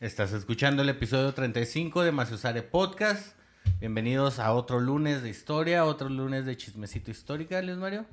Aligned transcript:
Estás 0.00 0.32
escuchando 0.32 0.80
el 0.80 0.88
episodio 0.88 1.34
35 1.34 2.02
de 2.02 2.10
Maciosare 2.10 2.62
Podcast. 2.62 3.36
Bienvenidos 3.80 4.38
a 4.38 4.54
otro 4.54 4.80
lunes 4.80 5.22
de 5.22 5.28
historia, 5.28 5.84
otro 5.84 6.08
lunes 6.08 6.46
de 6.46 6.56
chismecito 6.56 7.10
histórica, 7.10 7.60
Luis 7.60 7.76
Mario. 7.76 8.06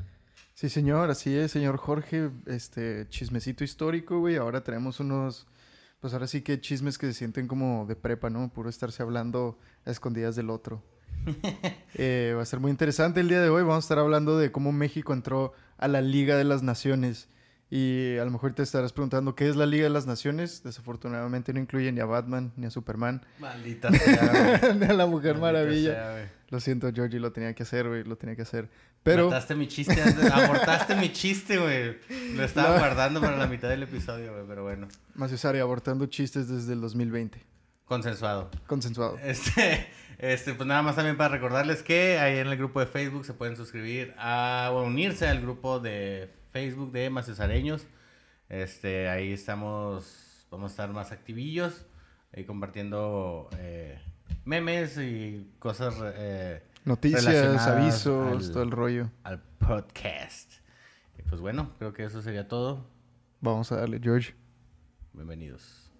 Sí, 0.54 0.68
señor, 0.68 1.10
así 1.10 1.34
es, 1.34 1.50
señor 1.50 1.78
Jorge. 1.78 2.30
Este 2.46 3.08
chismecito 3.08 3.64
histórico, 3.64 4.20
güey. 4.20 4.36
Ahora 4.36 4.66
tenemos 4.66 5.00
unos, 5.00 5.48
pues 6.02 6.12
ahora 6.12 6.28
sí 6.28 6.42
que 6.42 6.60
chismes 6.60 6.98
que 6.98 7.08
se 7.08 7.14
sienten 7.14 7.48
como 7.48 7.86
de 7.88 7.96
prepa, 7.96 8.30
¿no? 8.30 8.50
Puro 8.50 8.70
estarse 8.70 9.02
hablando 9.02 9.58
a 9.86 9.92
escondidas 9.92 10.36
del 10.36 10.50
otro. 10.50 10.84
Eh, 12.00 12.34
va 12.36 12.42
a 12.44 12.46
ser 12.46 12.60
muy 12.60 12.70
interesante 12.70 13.22
el 13.22 13.30
día 13.30 13.42
de 13.42 13.50
hoy. 13.50 13.62
Vamos 13.62 13.78
a 13.78 13.86
estar 13.86 14.00
hablando 14.00 14.38
de 14.38 14.52
cómo 14.52 14.74
México 14.74 15.14
entró 15.14 15.54
a 15.78 15.88
la 15.88 16.02
Liga 16.02 16.36
de 16.36 16.44
las 16.44 16.64
Naciones. 16.64 17.30
Y 17.70 18.18
a 18.18 18.24
lo 18.24 18.32
mejor 18.32 18.54
te 18.54 18.64
estarás 18.64 18.94
preguntando 18.94 19.36
qué 19.36 19.50
es 19.50 19.58
la 19.58 19.66
Liga 19.66 19.84
de 19.84 19.90
las 19.90 20.08
Naciones. 20.08 20.64
Desafortunadamente 20.64 21.52
no 21.52 21.60
incluye 21.60 21.92
ni 21.92 22.00
a 22.00 22.06
Batman, 22.06 22.54
ni 22.56 22.66
a 22.66 22.70
Superman, 22.72 23.26
Maldita 23.40 23.92
sea, 23.92 24.74
ni 24.80 24.86
a 24.86 24.94
la 24.94 25.06
Mujer 25.06 25.38
Maldita 25.38 25.42
Maravilla. 25.64 25.92
sea. 25.94 26.32
Lo 26.50 26.62
siento, 26.62 26.90
Georgie, 26.94 27.20
lo 27.20 27.34
tenía 27.34 27.54
que 27.54 27.64
hacer, 27.64 27.90
güey, 27.90 28.06
lo 28.06 28.16
tenía 28.16 28.38
que 28.38 28.44
hacer. 28.44 28.70
Pero 29.04 29.26
Mataste 29.26 29.56
mi 29.56 29.68
chiste, 29.68 30.02
antes- 30.02 30.32
abortaste 30.32 30.96
mi 30.96 31.12
chiste, 31.12 31.58
güey. 31.58 31.98
Lo 32.36 32.44
estaba 32.46 32.78
guardando 32.80 33.20
para 33.20 33.36
la 33.38 33.48
mitad 33.48 33.68
del 33.68 33.84
episodio, 33.84 34.32
güey, 34.34 34.46
pero 34.48 34.64
bueno. 34.64 34.88
Maciosari 35.16 35.60
abortando 35.60 36.06
chistes 36.06 36.48
desde 36.48 36.72
el 36.72 36.80
2020. 36.80 37.44
Consensuado. 37.86 38.50
Consensuado. 38.66 39.18
Este, 39.24 39.88
este, 40.20 40.54
pues 40.54 40.68
nada 40.68 40.82
más 40.82 40.96
también 40.96 41.18
para 41.18 41.30
recordarles 41.30 41.84
que 41.84 42.18
ahí 42.20 42.38
en 42.38 42.48
el 42.48 42.58
grupo 42.58 42.80
de 42.80 42.86
Facebook 42.86 43.26
se 43.26 43.34
pueden 43.34 43.56
suscribir 43.58 44.14
a, 44.18 44.70
o 44.72 44.84
unirse 44.84 45.28
al 45.28 45.42
grupo 45.42 45.80
de 45.80 46.34
Facebook 46.58 46.92
de 46.92 47.12
Macesareños. 47.12 47.86
Este, 48.50 49.10
ahí 49.10 49.32
estamos, 49.32 50.48
vamos 50.50 50.72
a 50.72 50.74
estar 50.74 50.90
más 50.90 51.12
activillos, 51.12 51.86
ahí 52.36 52.46
compartiendo 52.46 53.48
eh, 53.60 54.00
memes 54.44 54.98
y 54.98 55.52
cosas 55.60 55.94
eh, 56.16 56.64
Noticias, 56.84 57.28
avisos, 57.68 58.48
al- 58.48 58.52
todo 58.52 58.64
el 58.64 58.72
rollo. 58.72 59.12
al 59.24 59.40
podcast. 59.40 60.52
Y 61.20 61.22
pues 61.30 61.42
bueno, 61.42 61.74
creo 61.78 61.94
que 61.94 62.06
eso 62.06 62.24
sería 62.24 62.48
todo. 62.48 62.88
Vamos 63.40 63.72
a 63.72 63.76
darle, 63.76 64.00
George. 64.02 64.34
Bienvenidos. 65.14 65.92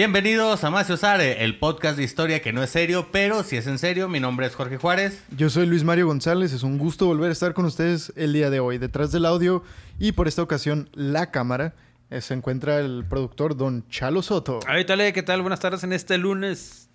Bienvenidos 0.00 0.64
a 0.64 0.70
Macio 0.70 0.96
Sare, 0.96 1.44
el 1.44 1.58
podcast 1.58 1.98
de 1.98 2.04
historia 2.04 2.40
que 2.40 2.54
no 2.54 2.62
es 2.62 2.70
serio, 2.70 3.08
pero 3.12 3.42
si 3.42 3.58
es 3.58 3.66
en 3.66 3.78
serio, 3.78 4.08
mi 4.08 4.18
nombre 4.18 4.46
es 4.46 4.54
Jorge 4.54 4.78
Juárez. 4.78 5.22
Yo 5.36 5.50
soy 5.50 5.66
Luis 5.66 5.84
Mario 5.84 6.06
González. 6.06 6.54
Es 6.54 6.62
un 6.62 6.78
gusto 6.78 7.04
volver 7.04 7.28
a 7.28 7.32
estar 7.32 7.52
con 7.52 7.66
ustedes 7.66 8.10
el 8.16 8.32
día 8.32 8.48
de 8.48 8.60
hoy. 8.60 8.78
Detrás 8.78 9.12
del 9.12 9.26
audio 9.26 9.62
y 9.98 10.12
por 10.12 10.26
esta 10.26 10.40
ocasión 10.40 10.88
la 10.94 11.30
cámara 11.30 11.74
eh, 12.08 12.22
se 12.22 12.32
encuentra 12.32 12.78
el 12.78 13.04
productor 13.04 13.58
Don 13.58 13.86
Chalo 13.90 14.22
Soto. 14.22 14.60
Ay, 14.66 14.86
tal, 14.86 15.12
¿qué 15.12 15.22
tal? 15.22 15.42
Buenas 15.42 15.60
tardes 15.60 15.84
en 15.84 15.92
este 15.92 16.16
lunes. 16.16 16.88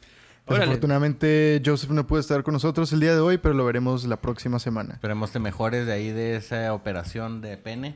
Órale. 0.47 0.65
Desafortunadamente 0.65 1.59
Joseph 1.65 1.89
no 1.89 2.05
puede 2.05 2.21
estar 2.21 2.43
con 2.43 2.53
nosotros 2.53 2.93
el 2.93 2.99
día 2.99 3.13
de 3.15 3.19
hoy, 3.19 3.39
pero 3.39 3.55
lo 3.55 3.65
veremos 3.65 4.05
la 4.05 4.17
próxima 4.17 4.59
semana. 4.59 4.93
Esperemos 4.93 5.31
te 5.31 5.39
mejores 5.39 5.87
de 5.87 5.93
ahí 5.93 6.11
de 6.11 6.35
esa 6.35 6.71
operación 6.73 7.41
de 7.41 7.57
pene. 7.57 7.95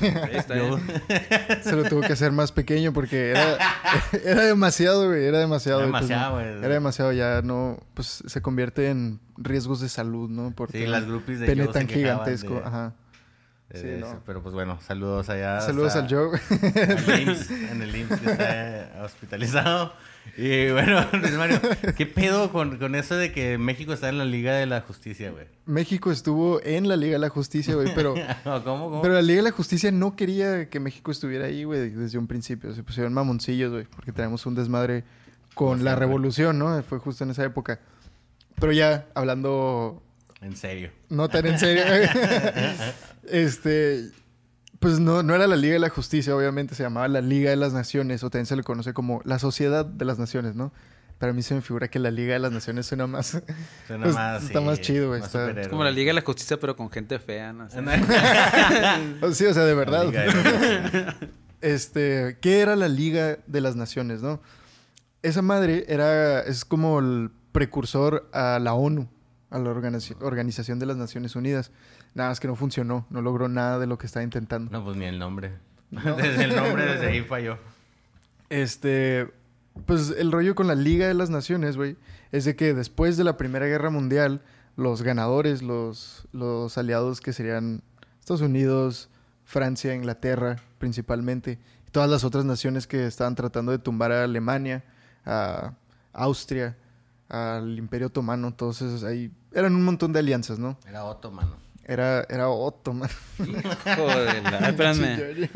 Ahí 0.00 0.36
está, 0.36 0.56
Yo- 0.56 0.78
¿eh? 0.78 1.60
Se 1.62 1.76
lo 1.76 1.84
tuvo 1.84 2.00
que 2.00 2.14
hacer 2.14 2.32
más 2.32 2.52
pequeño 2.52 2.94
porque 2.94 3.32
era, 3.32 3.58
era 4.24 4.44
demasiado, 4.44 5.08
güey. 5.08 5.26
Era 5.26 5.40
demasiado. 5.40 5.80
Era 5.82 5.90
pues, 5.90 6.08
demasiado, 6.08 6.34
güey. 6.36 6.46
Era 6.64 6.68
demasiado, 6.74 7.12
ya 7.12 7.42
no. 7.42 7.78
Pues 7.92 8.22
se 8.26 8.40
convierte 8.40 8.88
en 8.88 9.20
riesgos 9.36 9.80
de 9.82 9.90
salud, 9.90 10.30
¿no? 10.30 10.52
Por 10.52 10.70
Sí, 10.72 10.86
las 10.86 11.04
groupies 11.06 11.40
de 11.40 11.46
Pene 11.46 11.64
Joe 11.64 11.72
se 11.74 11.78
tan 11.80 11.86
quejaban 11.86 12.18
gigantesco. 12.24 12.54
de- 12.54 12.66
Ajá. 12.66 12.94
de 13.68 13.78
Sí, 13.78 14.00
no. 14.00 14.22
Pero 14.24 14.42
pues 14.42 14.54
bueno, 14.54 14.78
saludos 14.86 15.28
allá. 15.28 15.60
Saludos 15.60 15.94
hasta- 15.94 16.00
al 16.06 16.10
Joe. 16.10 16.40
al 16.96 17.20
IMSS, 17.28 17.50
en 17.50 17.82
el 17.82 17.94
IMSS 17.94 18.20
que 18.20 18.30
está 18.32 19.02
hospitalizado. 19.04 19.92
Y 20.36 20.70
bueno, 20.70 21.06
Luis 21.12 21.32
Mario, 21.34 21.60
¿qué 21.96 22.06
pedo 22.06 22.50
con, 22.52 22.78
con 22.78 22.94
eso 22.94 23.16
de 23.16 23.32
que 23.32 23.58
México 23.58 23.92
está 23.92 24.08
en 24.08 24.18
la 24.18 24.24
Liga 24.24 24.54
de 24.54 24.66
la 24.66 24.80
Justicia, 24.80 25.30
güey? 25.30 25.46
México 25.66 26.10
estuvo 26.10 26.62
en 26.62 26.88
la 26.88 26.96
Liga 26.96 27.14
de 27.14 27.18
la 27.18 27.28
Justicia, 27.28 27.74
güey, 27.74 27.92
pero, 27.94 28.14
¿Cómo, 28.44 28.90
cómo? 28.90 29.02
pero 29.02 29.14
la 29.14 29.22
Liga 29.22 29.38
de 29.38 29.50
la 29.50 29.54
Justicia 29.54 29.90
no 29.90 30.16
quería 30.16 30.68
que 30.68 30.80
México 30.80 31.10
estuviera 31.10 31.46
ahí, 31.46 31.64
güey, 31.64 31.90
desde 31.90 32.18
un 32.18 32.26
principio. 32.26 32.72
Se 32.74 32.82
pusieron 32.82 33.12
mamoncillos, 33.12 33.72
güey, 33.72 33.84
porque 33.84 34.12
tenemos 34.12 34.46
un 34.46 34.54
desmadre 34.54 35.04
con 35.54 35.84
la 35.84 35.96
revolución, 35.96 36.58
¿no? 36.58 36.82
Fue 36.82 36.98
justo 36.98 37.24
en 37.24 37.30
esa 37.30 37.44
época. 37.44 37.80
Pero 38.58 38.72
ya, 38.72 39.06
hablando 39.14 40.02
En 40.40 40.56
serio. 40.56 40.90
no 41.08 41.28
tan 41.28 41.46
en 41.46 41.58
serio, 41.58 41.82
este, 43.30 44.10
pues 44.80 44.98
no, 44.98 45.22
no 45.22 45.34
era 45.34 45.46
la 45.46 45.56
Liga 45.56 45.74
de 45.74 45.78
la 45.78 45.88
Justicia, 45.90 46.34
obviamente, 46.34 46.74
se 46.74 46.82
llamaba 46.82 47.06
la 47.06 47.20
Liga 47.20 47.50
de 47.50 47.56
las 47.56 47.72
Naciones, 47.72 48.24
o 48.24 48.30
también 48.30 48.46
se 48.46 48.56
le 48.56 48.62
conoce 48.64 48.92
como 48.92 49.20
la 49.24 49.38
Sociedad 49.38 49.84
de 49.86 50.04
las 50.04 50.18
Naciones, 50.18 50.56
¿no? 50.56 50.72
Para 51.18 51.34
mí 51.34 51.42
se 51.42 51.54
me 51.54 51.60
figura 51.60 51.88
que 51.88 51.98
la 51.98 52.10
Liga 52.10 52.32
de 52.32 52.38
las 52.38 52.50
Naciones 52.50 52.86
suena 52.86 53.06
más... 53.06 53.26
Suena 53.86 54.04
Pues, 54.04 54.14
más, 54.14 54.42
está 54.42 54.58
sí, 54.60 54.64
más 54.64 54.80
chido, 54.80 55.08
güey, 55.08 55.20
está-. 55.20 55.50
Es 55.50 55.68
como 55.68 55.84
la 55.84 55.90
Liga 55.90 56.08
de 56.10 56.14
la 56.14 56.22
Justicia, 56.22 56.58
pero 56.58 56.74
con 56.76 56.90
gente 56.90 57.18
fea, 57.18 57.52
¿no? 57.52 57.68
sé. 57.70 57.78
Sí, 59.34 59.44
o 59.46 59.52
sea, 59.54 59.64
de 59.64 59.74
verdad. 59.74 60.04
La 60.04 60.10
Liga 60.10 60.22
de 60.24 61.02
la- 61.04 61.16
Este, 61.60 62.38
¿qué 62.40 62.60
era 62.60 62.74
la 62.74 62.88
Liga 62.88 63.38
de 63.46 63.60
las 63.60 63.76
Naciones, 63.76 64.22
no? 64.22 64.40
Esa 65.22 65.42
madre 65.42 65.84
era, 65.88 66.40
es 66.40 66.64
como 66.64 66.98
el 67.00 67.30
precursor 67.52 68.30
a 68.32 68.58
la 68.58 68.72
ONU, 68.72 69.06
a 69.50 69.58
la 69.58 69.70
organizaci- 69.70 70.16
Organización 70.22 70.78
de 70.78 70.86
las 70.86 70.96
Naciones 70.96 71.36
Unidas. 71.36 71.70
Nada 72.14 72.30
más 72.30 72.40
que 72.40 72.48
no 72.48 72.56
funcionó, 72.56 73.06
no 73.10 73.22
logró 73.22 73.48
nada 73.48 73.78
de 73.78 73.86
lo 73.86 73.98
que 73.98 74.06
estaba 74.06 74.24
intentando. 74.24 74.70
No, 74.70 74.84
pues 74.84 74.96
ni 74.96 75.04
el 75.04 75.18
nombre. 75.18 75.52
Desde 75.90 76.44
el 76.44 76.56
nombre, 76.56 76.84
desde 76.84 77.08
ahí 77.08 77.22
falló. 77.22 77.58
Este, 78.48 79.28
pues 79.86 80.14
el 80.16 80.30
rollo 80.30 80.54
con 80.54 80.66
la 80.68 80.74
Liga 80.74 81.08
de 81.08 81.14
las 81.14 81.30
Naciones, 81.30 81.76
güey, 81.76 81.96
es 82.30 82.44
de 82.44 82.54
que 82.54 82.74
después 82.74 83.16
de 83.16 83.24
la 83.24 83.36
Primera 83.36 83.66
Guerra 83.66 83.90
Mundial, 83.90 84.40
los 84.76 85.02
ganadores, 85.02 85.62
los, 85.62 86.28
los 86.32 86.78
aliados 86.78 87.20
que 87.20 87.32
serían 87.32 87.82
Estados 88.20 88.40
Unidos, 88.40 89.08
Francia, 89.44 89.94
Inglaterra, 89.94 90.56
principalmente, 90.78 91.58
y 91.86 91.90
todas 91.90 92.08
las 92.08 92.22
otras 92.22 92.44
naciones 92.44 92.86
que 92.86 93.06
estaban 93.06 93.34
tratando 93.34 93.72
de 93.72 93.78
tumbar 93.78 94.12
a 94.12 94.24
Alemania, 94.24 94.84
a 95.24 95.74
Austria, 96.12 96.76
al 97.28 97.78
Imperio 97.78 98.08
Otomano, 98.08 98.54
todos 98.54 98.82
esos 98.82 99.04
ahí, 99.04 99.32
eran 99.52 99.74
un 99.74 99.84
montón 99.84 100.12
de 100.12 100.20
alianzas, 100.20 100.58
¿no? 100.58 100.78
Era 100.86 101.04
Otto, 101.04 101.32
Era, 101.90 102.24
era 102.28 102.48
otomano. 102.48 103.12
Joder, 103.36 104.42
la- 104.44 104.58
Ay, 104.60 104.70
espérame. 104.70 105.48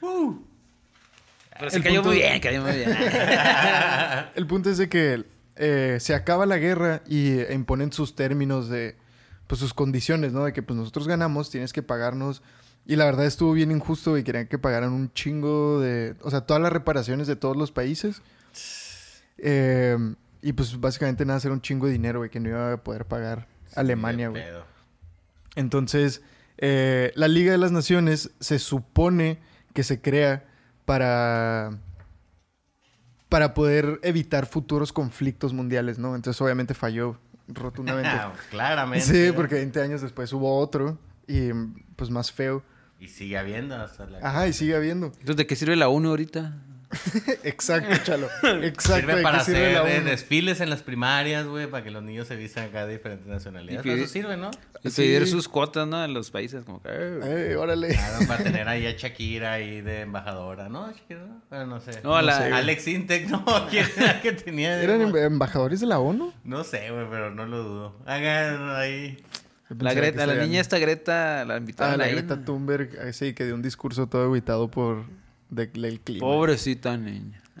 Pero 1.58 1.70
se 1.70 1.76
El 1.76 1.82
cayó 1.82 1.96
punto- 2.02 2.08
muy 2.10 2.18
bien, 2.18 2.40
cayó 2.40 2.62
muy 2.62 2.72
bien. 2.72 2.90
El 4.34 4.46
punto 4.46 4.70
es 4.70 4.78
de 4.78 4.88
que 4.88 5.24
eh, 5.56 5.98
se 6.00 6.14
acaba 6.14 6.46
la 6.46 6.56
guerra 6.56 7.02
y 7.06 7.32
eh, 7.38 7.48
imponen 7.52 7.92
sus 7.92 8.14
términos 8.16 8.68
de, 8.68 8.96
pues 9.46 9.60
sus 9.60 9.74
condiciones, 9.74 10.32
¿no? 10.32 10.44
De 10.44 10.52
que 10.52 10.62
pues 10.62 10.76
nosotros 10.78 11.06
ganamos, 11.06 11.50
tienes 11.50 11.72
que 11.72 11.82
pagarnos. 11.82 12.42
Y 12.86 12.96
la 12.96 13.04
verdad 13.04 13.26
estuvo 13.26 13.52
bien 13.52 13.70
injusto 13.70 14.16
y 14.16 14.24
querían 14.24 14.46
que 14.48 14.58
pagaran 14.58 14.92
un 14.92 15.12
chingo 15.12 15.80
de, 15.80 16.14
o 16.22 16.30
sea, 16.30 16.40
todas 16.40 16.62
las 16.62 16.72
reparaciones 16.72 17.26
de 17.26 17.36
todos 17.36 17.56
los 17.56 17.70
países. 17.70 18.22
Eh, 19.38 19.96
y 20.42 20.52
pues 20.54 20.80
básicamente 20.80 21.24
nada, 21.26 21.38
era 21.44 21.52
un 21.52 21.60
chingo 21.60 21.86
de 21.86 21.92
dinero, 21.92 22.20
güey, 22.20 22.30
que 22.30 22.40
no 22.40 22.48
iba 22.48 22.72
a 22.72 22.76
poder 22.78 23.04
pagar 23.04 23.46
Alemania, 23.76 24.28
güey. 24.30 24.42
Entonces, 25.60 26.22
eh, 26.58 27.12
la 27.14 27.28
Liga 27.28 27.52
de 27.52 27.58
las 27.58 27.72
Naciones 27.72 28.30
se 28.40 28.58
supone 28.58 29.38
que 29.72 29.84
se 29.84 30.00
crea 30.00 30.44
para, 30.84 31.70
para 33.28 33.54
poder 33.54 34.00
evitar 34.02 34.46
futuros 34.46 34.92
conflictos 34.92 35.52
mundiales, 35.52 35.98
¿no? 35.98 36.16
Entonces, 36.16 36.40
obviamente 36.42 36.74
falló 36.74 37.18
rotundamente. 37.46 38.10
Ah, 38.12 38.32
Claramente. 38.50 39.06
sí, 39.06 39.32
porque 39.34 39.54
20 39.56 39.80
años 39.80 40.00
después 40.02 40.32
hubo 40.32 40.58
otro 40.58 40.98
y 41.26 41.50
pues 41.96 42.10
más 42.10 42.32
feo. 42.32 42.62
Y 42.98 43.08
sigue 43.08 43.38
habiendo 43.38 43.76
hasta 43.76 44.06
la... 44.06 44.18
Ajá, 44.18 44.48
y 44.48 44.52
sigue 44.52 44.74
habiendo. 44.76 45.06
Entonces, 45.06 45.36
¿de 45.36 45.46
qué 45.46 45.56
sirve 45.56 45.76
la 45.76 45.88
ONU 45.88 46.10
ahorita? 46.10 46.58
Exacto, 47.44 47.96
Chalo. 48.02 48.28
Exacto. 48.62 49.00
Sirve 49.00 49.16
¿de 49.16 49.22
para 49.22 49.40
sirve 49.44 49.76
hacer 49.76 50.02
la 50.04 50.10
desfiles 50.10 50.60
en 50.60 50.70
las 50.70 50.82
primarias, 50.82 51.46
güey, 51.46 51.66
para 51.68 51.84
que 51.84 51.90
los 51.90 52.02
niños 52.02 52.26
se 52.28 52.36
vistan 52.36 52.64
acá 52.66 52.86
de 52.86 52.94
diferentes 52.94 53.26
nacionalidades. 53.26 53.86
Eso 53.86 54.06
sirve, 54.12 54.36
¿no? 54.36 54.50
Y 54.82 54.90
Sí. 54.90 55.26
sus 55.26 55.48
cuotas, 55.48 55.86
¿no? 55.86 56.04
En 56.04 56.14
los 56.14 56.30
países, 56.30 56.64
como 56.64 56.82
que... 56.82 56.88
eh. 56.90 57.50
Eh, 57.52 57.56
órale. 57.56 57.88
Claro, 57.88 58.26
para 58.26 58.42
tener 58.44 58.68
ahí 58.68 58.86
a 58.86 58.92
Shakira 58.92 59.52
ahí 59.54 59.80
de 59.82 60.00
embajadora, 60.00 60.68
¿no? 60.68 60.90
Shakira, 60.92 61.20
¿no? 61.26 61.42
Bueno, 61.48 61.66
no 61.66 61.80
sé. 61.80 62.00
No, 62.02 62.16
a 62.16 62.22
la- 62.22 62.38
sé. 62.38 62.52
Alex 62.52 62.88
Intec, 62.88 63.28
no, 63.28 63.44
¿quién 63.70 63.86
era 63.96 64.20
que 64.20 64.32
tenía? 64.32 64.82
¿Eran 64.82 65.00
em- 65.02 65.16
embajadores 65.16 65.80
de 65.80 65.86
la 65.86 65.98
ONU? 66.00 66.32
No 66.44 66.64
sé, 66.64 66.90
güey, 66.90 67.06
pero 67.10 67.30
no 67.30 67.46
lo 67.46 67.62
dudo. 67.62 67.96
Hagan 68.06 68.70
ahí. 68.76 69.16
La, 69.78 69.94
Greta, 69.94 70.26
la 70.26 70.34
niña 70.34 70.60
esta 70.60 70.78
Greta 70.80 71.44
la 71.44 71.54
Ah, 71.54 71.58
invitaron 71.58 71.98
la 71.98 72.04
ahí, 72.06 72.12
Greta 72.12 72.34
¿no? 72.34 72.44
Thunberg, 72.44 73.14
sí, 73.14 73.34
que 73.34 73.44
dio 73.44 73.54
un 73.54 73.62
discurso 73.62 74.08
todo 74.08 74.28
aguitado 74.28 74.68
por, 74.68 75.04
de- 75.50 75.66
del 75.66 76.00
clima. 76.00 76.20
Pobrecita 76.20 76.96
niña. 76.96 77.42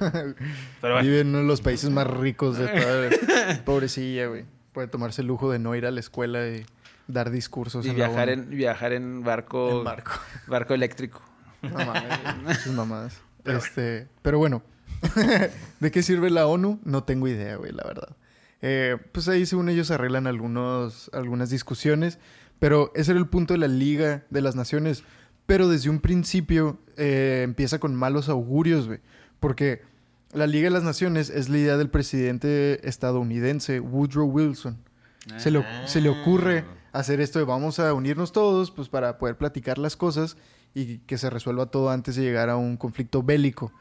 Pero 0.00 0.94
bueno. 0.94 1.02
Vive 1.02 1.20
en 1.20 1.28
uno 1.28 1.38
de 1.38 1.44
los 1.44 1.60
países 1.60 1.90
más 1.90 2.06
ricos 2.06 2.58
de 2.58 2.66
toda... 2.68 3.64
Pobrecilla, 3.64 4.26
güey. 4.26 4.44
Puede 4.72 4.88
tomarse 4.88 5.20
el 5.22 5.28
lujo 5.28 5.50
de 5.50 5.58
no 5.58 5.74
ir 5.74 5.86
a 5.86 5.90
la 5.90 6.00
escuela 6.00 6.46
y 6.48 6.64
dar 7.06 7.30
discursos 7.30 7.84
Y 7.84 7.90
en 7.90 7.96
viajar 7.96 8.28
en, 8.30 8.50
viajar 8.50 8.92
en 8.92 9.22
barco, 9.22 9.78
En 9.78 9.84
barco. 9.84 10.12
barco 10.46 10.74
eléctrico. 10.74 11.22
No 11.62 11.70
mames, 11.74 12.42
güey, 12.42 12.54
sus 12.64 12.72
mamadas. 12.72 13.20
Este, 13.44 14.08
pero 14.22 14.38
bueno, 14.38 14.62
¿de 15.80 15.90
qué 15.90 16.02
sirve 16.02 16.30
la 16.30 16.46
ONU? 16.46 16.80
No 16.84 17.04
tengo 17.04 17.28
idea, 17.28 17.56
güey, 17.56 17.72
la 17.72 17.84
verdad. 17.84 18.16
Eh, 18.62 18.96
pues 19.12 19.28
ahí 19.28 19.44
según 19.46 19.68
ellos 19.68 19.90
arreglan 19.90 20.26
algunos, 20.26 21.10
algunas 21.12 21.50
discusiones, 21.50 22.18
pero 22.58 22.92
ese 22.94 23.10
era 23.12 23.20
el 23.20 23.26
punto 23.26 23.54
de 23.54 23.58
la 23.58 23.68
Liga 23.68 24.24
de 24.30 24.40
las 24.40 24.54
Naciones. 24.56 25.02
Pero 25.52 25.68
desde 25.68 25.90
un 25.90 26.00
principio 26.00 26.78
eh, 26.96 27.42
empieza 27.44 27.78
con 27.78 27.94
malos 27.94 28.30
augurios, 28.30 28.86
güey, 28.86 29.00
porque 29.38 29.82
la 30.32 30.46
Liga 30.46 30.64
de 30.64 30.70
las 30.70 30.82
Naciones 30.82 31.28
es 31.28 31.50
la 31.50 31.58
idea 31.58 31.76
del 31.76 31.90
presidente 31.90 32.88
estadounidense 32.88 33.78
Woodrow 33.78 34.26
Wilson. 34.26 34.78
Se 35.36 35.50
le, 35.50 35.62
se 35.84 36.00
le 36.00 36.08
ocurre 36.08 36.64
hacer 36.92 37.20
esto 37.20 37.38
de 37.38 37.44
vamos 37.44 37.78
a 37.80 37.92
unirnos 37.92 38.32
todos 38.32 38.70
pues 38.70 38.88
para 38.88 39.18
poder 39.18 39.36
platicar 39.36 39.76
las 39.76 39.94
cosas 39.94 40.38
y 40.72 41.00
que 41.00 41.18
se 41.18 41.28
resuelva 41.28 41.66
todo 41.66 41.90
antes 41.90 42.16
de 42.16 42.22
llegar 42.22 42.48
a 42.48 42.56
un 42.56 42.78
conflicto 42.78 43.22
bélico. 43.22 43.74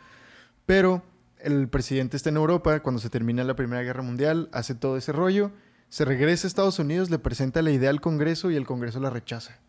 Pero 0.65 1.01
el 1.39 1.69
presidente 1.69 2.17
está 2.17 2.27
en 2.27 2.35
Europa, 2.35 2.81
cuando 2.81 2.99
se 2.99 3.09
termina 3.09 3.45
la 3.45 3.55
Primera 3.55 3.81
Guerra 3.81 4.03
Mundial, 4.03 4.49
hace 4.51 4.75
todo 4.75 4.97
ese 4.97 5.13
rollo, 5.13 5.53
se 5.87 6.03
regresa 6.03 6.47
a 6.47 6.49
Estados 6.49 6.79
Unidos, 6.79 7.09
le 7.09 7.17
presenta 7.17 7.61
la 7.61 7.71
idea 7.71 7.91
al 7.91 8.01
Congreso 8.01 8.51
y 8.51 8.57
el 8.57 8.65
Congreso 8.65 8.99
la 8.99 9.09
rechaza. 9.09 9.61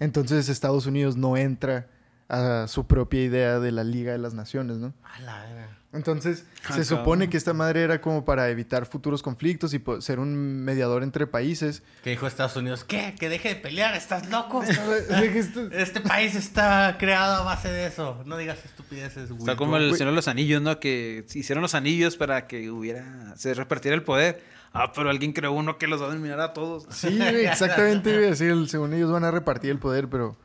Entonces 0.00 0.48
Estados 0.48 0.86
Unidos 0.86 1.16
no 1.16 1.36
entra 1.36 1.86
a 2.28 2.66
su 2.68 2.86
propia 2.86 3.22
idea 3.22 3.58
de 3.60 3.72
la 3.72 3.84
Liga 3.84 4.12
de 4.12 4.18
las 4.18 4.34
Naciones, 4.34 4.78
¿no? 4.78 4.94
A 5.04 5.20
la 5.20 5.42
verga. 5.44 5.76
Entonces, 5.92 6.44
Ah, 6.68 6.74
se 6.74 6.84
supone 6.84 7.28
que 7.28 7.36
esta 7.36 7.52
madre 7.52 7.82
era 7.82 8.00
como 8.00 8.24
para 8.24 8.48
evitar 8.48 8.86
futuros 8.86 9.22
conflictos 9.22 9.74
y 9.74 9.82
ser 9.98 10.20
un 10.20 10.62
mediador 10.62 11.02
entre 11.02 11.26
países. 11.26 11.82
¿Qué 12.04 12.10
dijo 12.10 12.28
Estados 12.28 12.54
Unidos? 12.54 12.84
¿Qué? 12.84 13.16
¿Que 13.18 13.28
deje 13.28 13.48
de 13.48 13.56
pelear? 13.56 13.96
¿Estás 13.96 14.28
loco? 14.30 14.62
Este 15.72 16.00
país 16.00 16.36
está 16.36 16.96
creado 16.98 17.36
a 17.36 17.42
base 17.42 17.68
de 17.68 17.86
eso. 17.86 18.22
No 18.24 18.36
digas 18.36 18.64
estupideces, 18.64 19.30
güey. 19.30 19.40
Está 19.40 19.56
como 19.56 19.76
el. 19.78 19.92
Señor 19.96 20.12
de 20.12 20.16
los 20.16 20.28
Anillos, 20.28 20.62
¿no? 20.62 20.78
Que 20.78 21.24
hicieron 21.34 21.62
los 21.62 21.74
anillos 21.74 22.16
para 22.16 22.46
que 22.46 22.70
hubiera... 22.70 23.34
Se 23.36 23.52
repartiera 23.54 23.96
el 23.96 24.04
poder. 24.04 24.40
Ah, 24.72 24.92
pero 24.94 25.10
alguien 25.10 25.32
creó 25.32 25.52
uno 25.52 25.78
que 25.78 25.86
los 25.88 26.00
va 26.00 26.06
a 26.06 26.14
dominar 26.14 26.40
a 26.40 26.52
todos. 26.52 26.86
Sí, 26.90 27.20
exactamente, 27.20 28.28
el- 28.48 28.68
según 28.68 28.92
ellos 28.94 29.10
van 29.10 29.24
a 29.24 29.30
repartir 29.30 29.70
el 29.70 29.78
poder, 29.78 30.08
pero... 30.08 30.36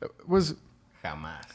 eh, 0.00 0.06
Pues, 0.26 0.56
Jamás. 1.02 1.46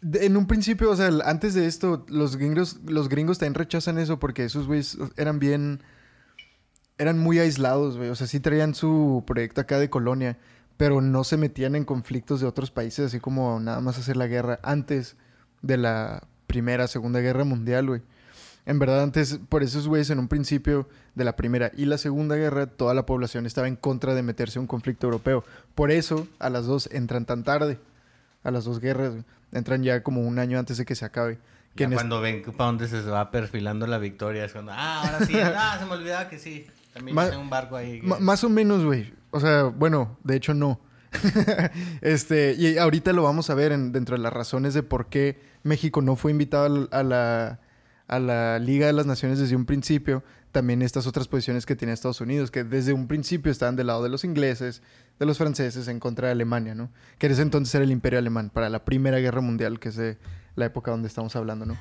de- 0.00 0.26
en 0.26 0.36
un 0.36 0.46
principio, 0.48 0.90
o 0.90 0.96
sea, 0.96 1.06
el- 1.06 1.22
antes 1.22 1.54
de 1.54 1.66
esto, 1.66 2.04
los 2.08 2.36
gringos, 2.36 2.78
los 2.86 3.08
gringos 3.08 3.38
también 3.38 3.54
rechazan 3.54 3.98
eso 3.98 4.18
porque 4.18 4.44
esos 4.44 4.66
güeyes 4.66 4.98
eran 5.16 5.38
bien... 5.38 5.82
Eran 6.98 7.18
muy 7.18 7.38
aislados, 7.38 7.98
güey. 7.98 8.08
O 8.08 8.14
sea, 8.14 8.26
sí 8.26 8.40
traían 8.40 8.74
su 8.74 9.22
proyecto 9.26 9.60
acá 9.60 9.78
de 9.78 9.90
colonia, 9.90 10.38
pero 10.78 11.02
no 11.02 11.24
se 11.24 11.36
metían 11.36 11.76
en 11.76 11.84
conflictos 11.84 12.40
de 12.40 12.46
otros 12.46 12.70
países, 12.70 13.06
así 13.06 13.20
como 13.20 13.60
nada 13.60 13.80
más 13.82 13.98
hacer 13.98 14.16
la 14.16 14.26
guerra 14.26 14.58
antes 14.62 15.16
de 15.60 15.76
la 15.76 16.26
Primera, 16.46 16.86
Segunda 16.88 17.20
Guerra 17.20 17.44
Mundial, 17.44 17.86
güey. 17.86 18.02
En 18.66 18.78
verdad, 18.80 19.02
antes, 19.02 19.38
por 19.48 19.62
esos 19.62 19.86
güeyes, 19.86 20.10
en 20.10 20.18
un 20.18 20.26
principio 20.28 20.88
de 21.14 21.24
la 21.24 21.36
Primera 21.36 21.70
y 21.76 21.84
la 21.86 21.98
Segunda 21.98 22.34
Guerra, 22.36 22.66
toda 22.66 22.94
la 22.94 23.06
población 23.06 23.46
estaba 23.46 23.68
en 23.68 23.76
contra 23.76 24.14
de 24.14 24.22
meterse 24.24 24.58
en 24.58 24.62
un 24.62 24.66
conflicto 24.66 25.06
europeo. 25.06 25.44
Por 25.76 25.90
eso, 25.92 26.26
a 26.40 26.50
las 26.50 26.66
dos 26.66 26.88
entran 26.92 27.24
tan 27.26 27.44
tarde. 27.44 27.78
A 28.42 28.50
las 28.50 28.64
dos 28.64 28.80
guerras. 28.80 29.14
Entran 29.52 29.82
ya 29.84 30.02
como 30.02 30.20
un 30.22 30.38
año 30.40 30.58
antes 30.58 30.76
de 30.78 30.84
que 30.84 30.94
se 30.96 31.04
acabe. 31.04 31.38
Que 31.76 31.84
Ya 31.84 31.90
cuando 31.94 32.20
ven 32.20 32.42
para 32.42 32.64
dónde 32.66 32.88
se 32.88 33.00
va 33.02 33.30
perfilando 33.30 33.86
la 33.86 33.98
victoria 33.98 34.44
es 34.44 34.52
cuando, 34.52 34.72
ah, 34.74 35.02
ahora 35.02 35.24
sí, 35.26 35.34
ah, 35.42 35.76
se 35.78 35.86
me 35.86 35.92
olvidaba 35.92 36.28
que 36.28 36.38
sí. 36.38 36.66
También 36.92 37.16
tengo 37.16 37.40
un 37.42 37.50
barco 37.50 37.76
ahí. 37.76 38.00
que- 38.00 38.06
más 38.06 38.42
o 38.44 38.48
menos, 38.48 38.84
güey. 38.84 39.12
O 39.30 39.38
sea, 39.38 39.64
bueno, 39.64 40.16
de 40.24 40.36
hecho 40.36 40.54
no. 40.54 40.80
este, 42.00 42.54
y 42.58 42.78
ahorita 42.78 43.12
lo 43.12 43.22
vamos 43.22 43.50
a 43.50 43.54
ver 43.54 43.72
en- 43.72 43.92
dentro 43.92 44.16
de 44.16 44.22
las 44.22 44.32
razones 44.32 44.74
de 44.74 44.82
por 44.82 45.06
qué 45.06 45.40
México 45.62 46.02
no 46.02 46.16
fue 46.16 46.30
invitado 46.30 46.88
a 46.90 47.02
la, 47.02 47.60
a 48.08 48.18
la 48.18 48.58
Liga 48.58 48.86
de 48.86 48.92
las 48.92 49.06
Naciones 49.06 49.38
desde 49.38 49.56
un 49.56 49.64
principio. 49.66 50.22
También 50.52 50.80
estas 50.80 51.06
otras 51.06 51.28
posiciones 51.28 51.66
que 51.66 51.76
tiene 51.76 51.92
Estados 51.92 52.20
Unidos, 52.20 52.50
que 52.50 52.64
desde 52.64 52.92
un 52.94 53.08
principio 53.08 53.52
estaban 53.52 53.76
del 53.76 53.88
lado 53.88 54.02
de 54.02 54.08
los 54.08 54.24
ingleses, 54.24 54.80
de 55.18 55.26
los 55.26 55.36
franceses, 55.36 55.86
en 55.88 56.00
contra 56.00 56.28
de 56.28 56.32
Alemania, 56.32 56.74
¿no? 56.74 56.90
Que 57.18 57.26
en 57.26 57.38
entonces 57.38 57.74
era 57.74 57.84
el 57.84 57.90
Imperio 57.90 58.18
Alemán, 58.18 58.50
para 58.50 58.70
la 58.70 58.84
Primera 58.84 59.18
Guerra 59.18 59.42
Mundial, 59.42 59.78
que 59.78 59.90
es 59.90 60.00
la 60.54 60.64
época 60.64 60.90
donde 60.92 61.08
estamos 61.08 61.36
hablando, 61.36 61.66
¿no? 61.66 61.76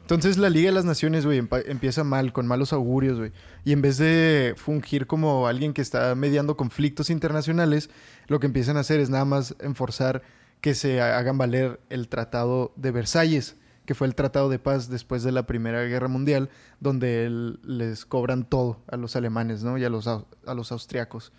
Entonces 0.00 0.38
la 0.38 0.50
Liga 0.50 0.68
de 0.68 0.74
las 0.74 0.84
Naciones, 0.84 1.24
güey, 1.24 1.42
empieza 1.66 2.04
mal, 2.04 2.32
con 2.32 2.46
malos 2.46 2.72
augurios, 2.72 3.18
güey. 3.18 3.32
Y 3.64 3.72
en 3.72 3.82
vez 3.82 3.98
de 3.98 4.54
fungir 4.56 5.06
como 5.06 5.46
alguien 5.46 5.72
que 5.72 5.82
está 5.82 6.14
mediando 6.14 6.56
conflictos 6.56 7.10
internacionales, 7.10 7.90
lo 8.28 8.40
que 8.40 8.46
empiezan 8.46 8.76
a 8.76 8.80
hacer 8.80 8.98
es 9.00 9.10
nada 9.10 9.24
más 9.24 9.54
enforzar 9.60 10.22
que 10.60 10.74
se 10.74 11.00
ha- 11.00 11.18
hagan 11.18 11.38
valer 11.38 11.80
el 11.90 12.08
Tratado 12.08 12.72
de 12.76 12.90
Versalles, 12.92 13.56
que 13.86 13.94
fue 13.94 14.06
el 14.06 14.14
Tratado 14.14 14.48
de 14.50 14.58
Paz 14.58 14.90
después 14.90 15.22
de 15.22 15.32
la 15.32 15.46
Primera 15.46 15.82
Guerra 15.84 16.08
Mundial, 16.08 16.50
donde 16.80 17.54
les 17.62 18.04
cobran 18.04 18.44
todo 18.44 18.80
a 18.88 18.96
los 18.96 19.16
alemanes, 19.16 19.62
¿no? 19.62 19.78
Y 19.78 19.84
a 19.84 19.88
los, 19.88 20.06
au- 20.06 20.26
a 20.44 20.54
los 20.54 20.72
austriacos. 20.72 21.32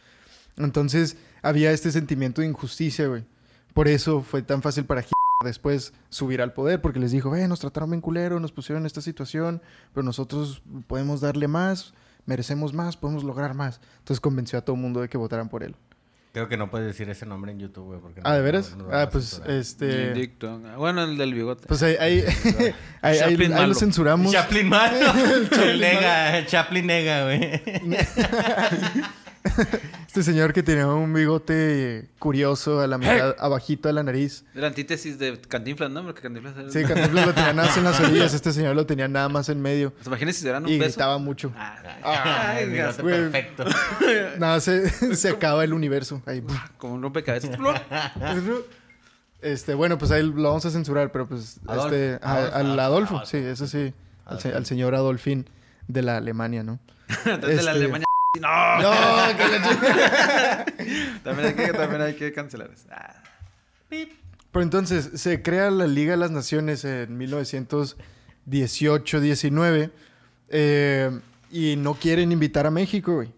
Entonces 0.57 1.17
había 1.43 1.71
este 1.71 1.91
sentimiento 1.91 2.41
de 2.41 2.47
injusticia, 2.47 3.07
güey. 3.07 3.25
Por 3.73 3.87
eso 3.87 4.21
fue 4.21 4.41
tan 4.41 4.63
fácil 4.63 4.85
para 4.85 5.03
después 5.43 5.93
subir 6.09 6.41
al 6.41 6.53
poder, 6.53 6.81
porque 6.81 6.99
les 6.99 7.11
dijo, 7.11 7.35
eh, 7.35 7.47
nos 7.47 7.59
trataron 7.59 7.91
bien 7.91 8.01
culero, 8.01 8.39
nos 8.39 8.51
pusieron 8.51 8.81
en 8.81 8.87
esta 8.87 9.01
situación, 9.01 9.61
pero 9.93 10.03
nosotros 10.03 10.63
podemos 10.87 11.21
darle 11.21 11.47
más, 11.47 11.93
merecemos 12.25 12.73
más, 12.73 12.97
podemos 12.97 13.23
lograr 13.23 13.53
más. 13.53 13.79
Entonces 13.99 14.19
convenció 14.19 14.57
a 14.57 14.63
todo 14.63 14.75
el 14.75 14.81
mundo 14.81 15.01
de 15.01 15.09
que 15.09 15.17
votaran 15.19 15.49
por 15.49 15.61
él. 15.63 15.75
Creo 16.37 16.49
que 16.49 16.55
no 16.57 16.69
puedes 16.69 16.85
decir 16.85 17.09
ese 17.09 17.25
nombre 17.25 17.51
en 17.51 17.57
YouTube, 17.57 17.85
güey. 17.85 17.99
porque 17.99 18.21
Ah, 18.23 18.29
no- 18.29 18.35
¿de 18.35 18.41
veras? 18.43 18.75
no- 18.77 18.85
van 18.85 19.01
Ah, 19.01 19.09
pues 19.09 19.25
censurar. 19.31 19.51
este... 19.57 20.03
Indicto. 20.09 20.59
Bueno, 20.77 21.03
el 21.03 21.17
del 21.17 21.33
bigote. 21.33 21.65
Pues 21.67 21.81
ahí, 21.81 21.95
ahí, 21.99 22.23
ahí, 22.53 22.73
ahí- 23.01 23.17
Chaplin 23.31 23.53
ahí 23.53 23.67
lo 23.67 23.73
censuramos. 23.73 24.31
Chaplin 24.31 24.69
malo. 24.69 24.99
Chaplin 25.49 25.79
nega, 25.79 26.45
Chaplin 26.45 26.85
nega, 26.85 27.23
güey. 27.23 27.61
Este 30.17 30.31
señor 30.31 30.51
que 30.51 30.63
tenía 30.63 30.87
un 30.87 31.13
bigote 31.13 32.07
curioso 32.17 32.79
a 32.81 32.87
la 32.87 32.97
mitad, 32.97 33.35
abajito 33.37 33.87
de 33.87 33.93
la 33.93 34.01
nariz. 34.01 34.43
De 34.55 34.61
la 34.61 34.67
antítesis 34.67 35.19
de 35.19 35.39
Cantinflas, 35.39 35.91
¿no? 35.91 36.03
Porque 36.03 36.21
Cantinflas 36.23 36.57
era... 36.57 36.71
Sí, 36.71 36.83
Cantinflas 36.85 37.27
lo 37.27 37.33
tenía 37.35 37.53
nada 37.53 37.67
más 37.67 37.77
en 37.77 37.83
las 37.83 37.99
orillas, 38.01 38.33
este 38.33 38.51
señor 38.51 38.75
lo 38.75 38.87
tenía 38.87 39.07
nada 39.07 39.29
más 39.29 39.47
en 39.49 39.61
medio. 39.61 39.91
Pues 39.93 40.07
imagínense 40.07 40.41
si 40.41 40.49
un 40.49 40.67
Y 40.67 40.79
beso. 40.79 40.89
gritaba 40.93 41.19
mucho. 41.19 41.53
Ah, 41.55 42.55
Ay, 42.55 42.65
perfecto. 43.03 43.65
Nada, 44.39 44.59
se, 44.59 44.89
se 45.15 45.29
acaba 45.29 45.63
el 45.63 45.71
universo. 45.73 46.19
Ahí. 46.25 46.43
como 46.79 46.95
un 46.95 47.03
rompecabezas. 47.03 47.51
Este, 49.39 49.75
bueno, 49.75 49.99
pues 49.99 50.09
ahí 50.09 50.23
lo 50.23 50.41
vamos 50.49 50.65
a 50.65 50.71
censurar, 50.71 51.11
pero 51.11 51.27
pues 51.27 51.59
Adolfo. 51.67 51.95
este, 51.95 52.19
a- 52.25 52.33
Adolfo, 52.37 52.55
al 52.57 52.79
Adolfo, 52.79 53.25
sí, 53.27 53.37
eso 53.37 53.67
sí, 53.67 53.93
al, 54.25 54.39
al 54.55 54.65
señor 54.65 54.95
Adolfín 54.95 55.45
de 55.87 56.01
la 56.01 56.17
Alemania, 56.17 56.63
¿no? 56.63 56.79
Entonces 57.23 57.63
la 57.63 57.71
Este- 57.73 57.83
Alemania... 57.83 58.06
No, 58.39 58.81
No, 58.81 58.91
que 59.37 59.47
la 59.47 60.65
también, 61.23 61.47
hay 61.47 61.53
que, 61.53 61.73
también 61.73 62.01
hay 62.01 62.15
que 62.15 62.33
cancelar 62.33 62.71
eso. 62.71 62.87
Ah. 62.91 63.13
Pero 63.89 64.63
entonces 64.63 65.11
se 65.15 65.41
crea 65.41 65.71
la 65.71 65.87
Liga 65.87 66.11
de 66.11 66.17
las 66.17 66.31
Naciones 66.31 66.83
en 66.85 67.17
1918-19 67.19 69.91
eh, 70.49 71.19
y 71.51 71.75
no 71.77 71.93
quieren 71.95 72.31
invitar 72.31 72.65
a 72.65 72.71
México, 72.71 73.15
güey. 73.15 73.33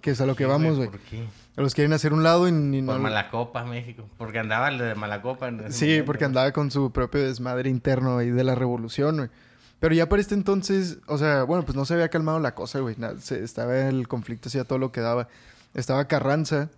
Que 0.00 0.10
es 0.10 0.20
a 0.20 0.26
lo 0.26 0.34
que 0.34 0.44
Sí, 0.44 0.50
vamos, 0.50 0.76
güey. 0.76 0.90
¿Por 0.90 0.98
qué? 1.00 1.24
Los 1.56 1.74
quieren 1.74 1.92
hacer 1.92 2.12
un 2.14 2.22
lado 2.22 2.48
y, 2.48 2.52
ni 2.52 2.80
Por 2.82 2.96
no. 2.96 3.02
Malacopa, 3.02 3.64
México. 3.64 4.08
Porque 4.16 4.38
andaba 4.38 4.68
el 4.68 4.78
de 4.78 4.94
Malacopa. 4.94 5.50
Sí, 5.68 5.86
momento. 5.86 6.04
porque 6.06 6.24
andaba 6.24 6.50
con 6.52 6.70
su 6.70 6.90
propio 6.92 7.22
desmadre 7.22 7.68
interno 7.68 8.16
ahí 8.18 8.30
de 8.30 8.42
la 8.42 8.54
revolución, 8.54 9.16
güey. 9.16 9.28
Pero 9.82 9.96
ya 9.96 10.08
para 10.08 10.22
este 10.22 10.34
entonces, 10.36 10.98
o 11.08 11.18
sea, 11.18 11.42
bueno, 11.42 11.64
pues 11.64 11.74
no 11.76 11.84
se 11.84 11.94
había 11.94 12.08
calmado 12.08 12.38
la 12.38 12.54
cosa, 12.54 12.78
güey. 12.78 12.94
Se- 13.18 13.42
estaba 13.42 13.76
el 13.88 14.06
conflicto, 14.06 14.48
hacía 14.48 14.62
todo 14.62 14.78
lo 14.78 14.92
que 14.92 15.00
daba. 15.00 15.26
Estaba 15.74 16.06
Carranza 16.06 16.70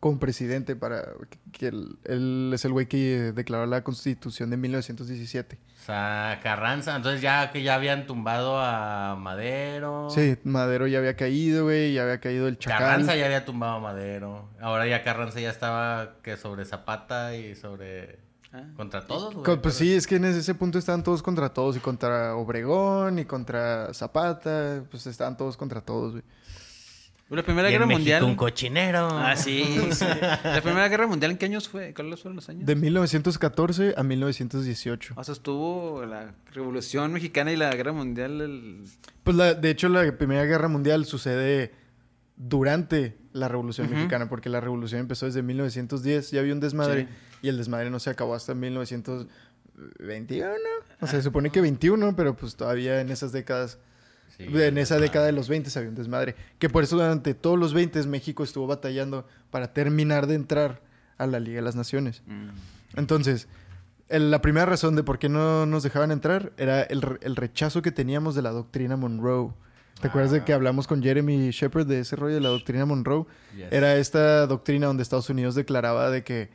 como 0.00 0.18
presidente 0.18 0.74
para... 0.74 1.10
que 1.52 1.68
él, 1.68 1.96
él 2.04 2.50
es 2.52 2.64
el 2.64 2.72
güey 2.72 2.86
que 2.86 3.30
declaró 3.36 3.66
la 3.66 3.84
constitución 3.84 4.50
de 4.50 4.56
1917. 4.56 5.58
O 5.80 5.84
sea, 5.84 6.40
Carranza. 6.42 6.96
Entonces 6.96 7.20
ya 7.20 7.52
que 7.52 7.62
ya 7.62 7.76
habían 7.76 8.06
tumbado 8.08 8.58
a 8.60 9.14
Madero. 9.16 10.08
Sí, 10.10 10.36
Madero 10.42 10.88
ya 10.88 10.98
había 10.98 11.14
caído, 11.14 11.64
güey, 11.66 11.92
ya 11.92 12.02
había 12.02 12.18
caído 12.18 12.48
el 12.48 12.58
Chacal. 12.58 12.78
Carranza 12.80 13.14
ya 13.14 13.26
había 13.26 13.44
tumbado 13.44 13.74
a 13.76 13.80
Madero. 13.80 14.48
Ahora 14.60 14.88
ya 14.88 15.04
Carranza 15.04 15.38
ya 15.38 15.50
estaba 15.50 16.14
que 16.24 16.36
sobre 16.36 16.64
Zapata 16.64 17.36
y 17.36 17.54
sobre... 17.54 18.18
Ah. 18.52 18.64
Contra 18.76 19.06
todos, 19.06 19.34
güey. 19.34 19.60
Pues 19.60 19.74
sí, 19.76 19.94
es 19.94 20.06
que 20.06 20.16
en 20.16 20.24
ese 20.24 20.54
punto 20.54 20.78
estaban 20.78 21.02
todos 21.04 21.22
contra 21.22 21.52
todos, 21.52 21.76
y 21.76 21.80
contra 21.80 22.34
Obregón, 22.34 23.18
y 23.20 23.24
contra 23.24 23.94
Zapata, 23.94 24.82
pues 24.90 25.06
estaban 25.06 25.36
todos 25.36 25.56
contra 25.56 25.80
todos, 25.80 26.12
güey. 26.12 26.24
La 27.28 27.44
Primera 27.44 27.70
Y 27.70 27.74
en 27.74 27.78
Guerra 27.78 27.86
México 27.86 27.98
Mundial. 28.00 28.24
un 28.24 28.34
cochinero. 28.34 29.08
Ah, 29.12 29.36
sí, 29.36 29.62
sí. 29.92 30.04
La 30.42 30.60
Primera 30.64 30.88
Guerra 30.88 31.06
Mundial, 31.06 31.30
¿en 31.30 31.38
qué 31.38 31.44
años 31.46 31.68
fue? 31.68 31.94
¿Cuáles 31.94 32.18
fueron 32.20 32.34
los 32.34 32.48
años? 32.48 32.66
De 32.66 32.74
1914 32.74 33.94
a 33.96 34.02
1918. 34.02 35.14
O 35.16 35.22
sea, 35.22 35.32
estuvo 35.32 36.04
la 36.04 36.34
Revolución 36.52 37.12
Mexicana 37.12 37.52
y 37.52 37.56
la 37.56 37.70
Guerra 37.72 37.92
Mundial. 37.92 38.40
el- 38.40 38.82
Pues 39.22 39.36
la- 39.36 39.54
de 39.54 39.70
hecho 39.70 39.88
la 39.88 40.10
Primera 40.18 40.44
Guerra 40.44 40.66
Mundial 40.66 41.04
sucede 41.04 41.72
durante 42.36 43.16
la 43.32 43.46
Revolución. 43.46 43.88
Mexicana, 43.90 44.28
porque 44.28 44.48
la 44.48 44.60
revolución 44.60 45.00
empezó 45.02 45.26
desde 45.26 45.40
1910, 45.42 46.32
ya 46.32 46.40
había 46.40 46.52
un 46.52 46.58
desmadre 46.60 47.02
Sí. 47.02 47.08
Y 47.42 47.48
el 47.48 47.56
desmadre 47.56 47.90
no 47.90 47.98
se 48.00 48.10
acabó 48.10 48.34
hasta 48.34 48.54
1921. 48.54 50.46
O 51.00 51.06
sea, 51.06 51.18
se 51.18 51.22
supone 51.22 51.50
que 51.50 51.60
21, 51.60 52.14
pero 52.16 52.36
pues 52.36 52.56
todavía 52.56 53.00
en 53.00 53.10
esas 53.10 53.32
décadas, 53.32 53.78
Sí, 54.36 54.44
en 54.48 54.78
esa 54.78 54.98
década 54.98 55.26
de 55.26 55.32
los 55.32 55.48
20 55.48 55.70
había 55.78 55.90
un 55.90 55.94
desmadre. 55.96 56.34
Que 56.58 56.70
por 56.70 56.82
eso 56.84 56.96
durante 56.96 57.34
todos 57.34 57.58
los 57.58 57.74
20 57.74 58.02
México 58.06 58.42
estuvo 58.44 58.66
batallando 58.66 59.26
para 59.50 59.72
terminar 59.74 60.26
de 60.26 60.34
entrar 60.34 60.80
a 61.18 61.26
la 61.26 61.40
Liga 61.40 61.56
de 61.56 61.62
las 61.62 61.76
Naciones. 61.76 62.22
Mm. 62.26 62.48
Entonces, 62.98 63.48
el- 64.08 64.30
la 64.30 64.40
primera 64.40 64.64
razón 64.66 64.96
de 64.96 65.02
por 65.02 65.18
qué 65.18 65.28
no 65.28 65.66
nos 65.66 65.82
dejaban 65.82 66.10
entrar 66.10 66.52
era 66.56 66.82
el, 66.82 67.02
el 67.20 67.36
rechazo 67.36 67.82
que 67.82 67.92
teníamos 67.92 68.34
de 68.34 68.40
la 68.42 68.50
doctrina 68.50 68.96
Monroe. 68.96 69.52
¿Te 70.00 70.08
acuerdas 70.08 70.30
de 70.32 70.38
Ah. 70.38 70.44
que 70.46 70.54
hablamos 70.54 70.86
con 70.86 71.02
Jeremy 71.02 71.50
Shepard 71.50 71.86
de 71.86 72.00
ese 72.00 72.16
rollo 72.16 72.34
de 72.36 72.40
la 72.40 72.48
doctrina 72.48 72.86
Monroe? 72.86 73.26
Yes. 73.54 73.66
Era 73.70 73.96
esta 73.96 74.46
doctrina 74.46 74.86
donde 74.86 75.02
Estados 75.02 75.28
Unidos 75.28 75.54
declaraba 75.54 76.08
de 76.10 76.24
que 76.24 76.48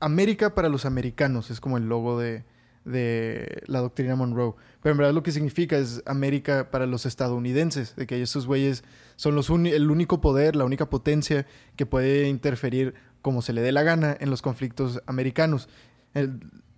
América 0.00 0.54
para 0.54 0.68
los 0.68 0.84
americanos 0.84 1.50
es 1.50 1.60
como 1.60 1.76
el 1.78 1.88
logo 1.88 2.18
de, 2.18 2.44
de 2.86 3.62
la 3.66 3.80
doctrina 3.80 4.16
Monroe. 4.16 4.54
Pero 4.82 4.92
en 4.92 4.98
verdad 4.98 5.12
lo 5.12 5.22
que 5.22 5.32
significa 5.32 5.76
es 5.76 6.02
América 6.06 6.70
para 6.70 6.86
los 6.86 7.04
estadounidenses, 7.04 7.96
de 7.96 8.06
que 8.06 8.22
esos 8.22 8.46
güeyes 8.46 8.84
son 9.16 9.34
los 9.34 9.50
el 9.50 9.90
único 9.90 10.20
poder, 10.20 10.56
la 10.56 10.64
única 10.64 10.88
potencia 10.88 11.46
que 11.74 11.84
puede 11.84 12.28
interferir 12.28 12.94
como 13.22 13.42
se 13.42 13.52
le 13.52 13.60
dé 13.60 13.72
la 13.72 13.82
gana 13.82 14.16
en 14.18 14.30
los 14.30 14.40
conflictos 14.40 15.02
americanos. 15.06 15.68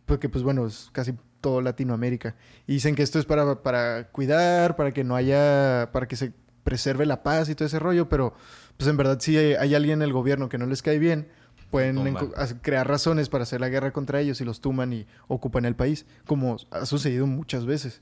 Porque 0.07 0.29
pues 0.29 0.43
bueno, 0.43 0.67
es 0.67 0.89
casi 0.93 1.15
todo 1.41 1.61
Latinoamérica. 1.61 2.35
Y 2.67 2.75
dicen 2.75 2.95
que 2.95 3.03
esto 3.03 3.19
es 3.19 3.27
para, 3.27 3.63
para 3.63 4.09
cuidar, 4.09 4.75
para 4.75 4.93
que 4.93 5.05
no 5.05 5.15
haya, 5.15 5.91
para 5.93 6.09
que 6.09 6.17
se 6.17 6.33
preserve 6.65 7.07
la 7.07 7.23
paz 7.23 7.49
y 7.49 7.55
todo 7.55 7.67
ese 7.67 7.79
rollo, 7.79 8.09
pero 8.09 8.35
pues 8.77 8.89
en 8.89 8.97
verdad 8.97 9.19
si 9.21 9.37
hay 9.37 9.75
alguien 9.75 10.01
en 10.01 10.03
el 10.03 10.13
gobierno 10.13 10.49
que 10.49 10.59
no 10.59 10.67
les 10.67 10.83
cae 10.83 10.99
bien, 10.99 11.29
pueden 11.71 12.17
crear 12.63 12.89
razones 12.89 13.29
para 13.29 13.43
hacer 13.43 13.61
la 13.61 13.69
guerra 13.69 13.93
contra 13.93 14.21
ellos 14.21 14.41
y 14.41 14.45
los 14.45 14.61
tuman 14.61 14.93
y 14.93 15.07
ocupan 15.27 15.65
el 15.65 15.75
país, 15.77 16.07
como 16.27 16.57
ha 16.71 16.87
sucedido 16.87 17.27
muchas 17.27 17.67
veces. 17.67 18.01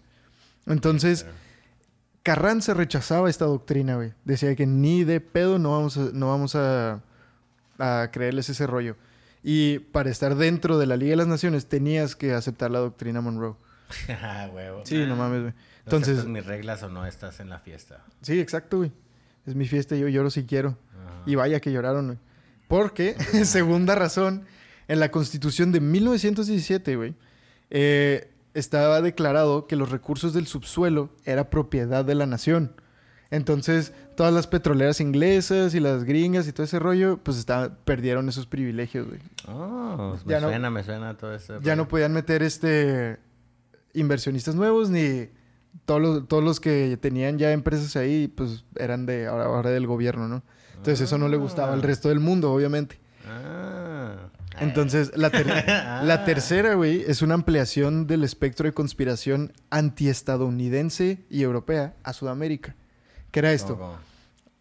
Entonces, 0.67 1.27
Carranza 2.23 2.75
rechazaba 2.75 3.31
esta 3.31 3.45
doctrina, 3.45 3.97
güey. 3.97 4.13
Decía 4.25 4.55
que 4.57 4.67
ni 4.67 5.05
de 5.05 5.21
pedo 5.21 5.59
no 5.59 5.73
vamos 5.73 5.97
a, 5.97 6.11
no 6.13 6.29
vamos 6.29 6.57
a, 6.57 7.01
a 7.79 8.11
creerles 8.13 8.49
ese 8.49 8.67
rollo. 8.67 8.97
Y 9.43 9.79
para 9.79 10.11
estar 10.11 10.35
dentro 10.35 10.77
de 10.79 10.87
la 10.87 10.97
Liga 10.97 11.11
de 11.11 11.17
las 11.17 11.29
Naciones 11.29 11.67
tenías 11.67 12.17
que 12.17 12.35
aceptar 12.35 12.71
la 12.71 12.81
doctrina 12.81 13.21
Monroe. 13.21 13.55
Ah, 14.09 14.51
huevo. 14.53 14.81
Sí, 14.85 15.05
no 15.07 15.15
mames, 15.15 15.43
güey. 15.43 15.55
Entonces, 15.85 16.09
Entonces, 16.19 16.27
mis 16.27 16.45
reglas 16.45 16.83
o 16.83 16.89
no 16.89 17.07
estás 17.07 17.39
en 17.39 17.49
la 17.49 17.61
fiesta. 17.61 18.03
sí, 18.23 18.41
exacto, 18.41 18.79
güey. 18.79 18.91
Es 19.47 19.55
mi 19.55 19.69
fiesta 19.69 19.95
y 19.95 20.01
yo 20.01 20.09
lloro 20.09 20.29
si 20.31 20.45
quiero. 20.45 20.71
Ajá. 20.93 21.23
Y 21.27 21.37
vaya 21.37 21.61
que 21.61 21.71
lloraron, 21.71 22.07
güey. 22.07 22.19
Porque, 22.69 23.15
segunda 23.45 23.95
razón, 23.95 24.45
en 24.89 25.01
la 25.01 25.11
Constitución 25.11 25.73
de 25.73 25.81
1917, 25.81 26.97
güey, 26.97 27.15
eh, 27.71 28.31
estaba 28.55 29.01
declarado 29.03 29.67
que 29.67 29.77
los 29.77 29.91
recursos 29.91 30.33
del 30.33 30.47
subsuelo 30.47 31.11
era 31.25 31.51
propiedad 31.51 32.05
de 32.05 32.15
la 32.15 32.27
nación. 32.27 32.73
Entonces, 33.31 33.93
todas 34.17 34.33
las 34.33 34.47
petroleras 34.47 35.01
inglesas 35.01 35.75
y 35.75 35.81
las 35.81 36.05
gringas 36.05 36.47
y 36.47 36.53
todo 36.53 36.63
ese 36.65 36.79
rollo, 36.79 37.19
pues 37.23 37.45
perdieron 37.85 38.29
esos 38.29 38.47
privilegios, 38.47 39.09
güey. 39.09 39.19
Oh, 39.49 40.17
me 40.25 40.31
Ya 40.33 40.41
no- 40.41 40.49
suena, 40.49 40.71
me 40.71 40.85
suena 40.85 41.17
todo 41.17 41.35
eso. 41.35 41.61
Ya 41.61 41.75
no 41.75 41.89
podían 41.89 42.13
meter 42.13 42.43
este 42.43 43.19
inversionistas 43.95 44.55
nuevos 44.55 44.91
ni 44.91 45.29
todos 45.87 46.01
los, 46.01 46.29
todos 46.29 46.45
los 46.45 46.61
que 46.61 46.97
tenían 47.01 47.39
ya 47.39 47.51
empresas 47.53 47.97
ahí, 47.97 48.29
pues 48.29 48.65
eran 48.77 49.07
de 49.07 49.27
ahora, 49.27 49.45
ahora 49.47 49.71
del 49.71 49.87
gobierno, 49.87 50.29
¿no? 50.29 50.43
Entonces 50.87 51.07
eso 51.09 51.19
no 51.19 51.29
le 51.29 51.37
gustaba 51.37 51.73
al 51.73 51.83
resto 51.83 52.09
del 52.11 52.21
mundo, 52.21 52.53
obviamente. 52.53 52.99
Ah. 53.29 54.31
Entonces, 54.61 55.13
la, 55.17 55.31
ter- 55.31 55.47
la 56.05 56.25
tercera, 56.25 56.75
güey, 56.75 57.03
es 57.07 57.23
una 57.23 57.35
ampliación 57.35 58.07
del 58.07 58.23
espectro 58.25 58.67
de 58.67 58.73
conspiración 58.73 59.53
antiestadounidense 59.71 61.25
y 61.29 61.43
europea 61.43 61.95
a 62.05 62.13
Sudamérica. 62.13 62.75
¿Qué 63.31 63.41
era 63.41 63.53
esto? 63.53 63.99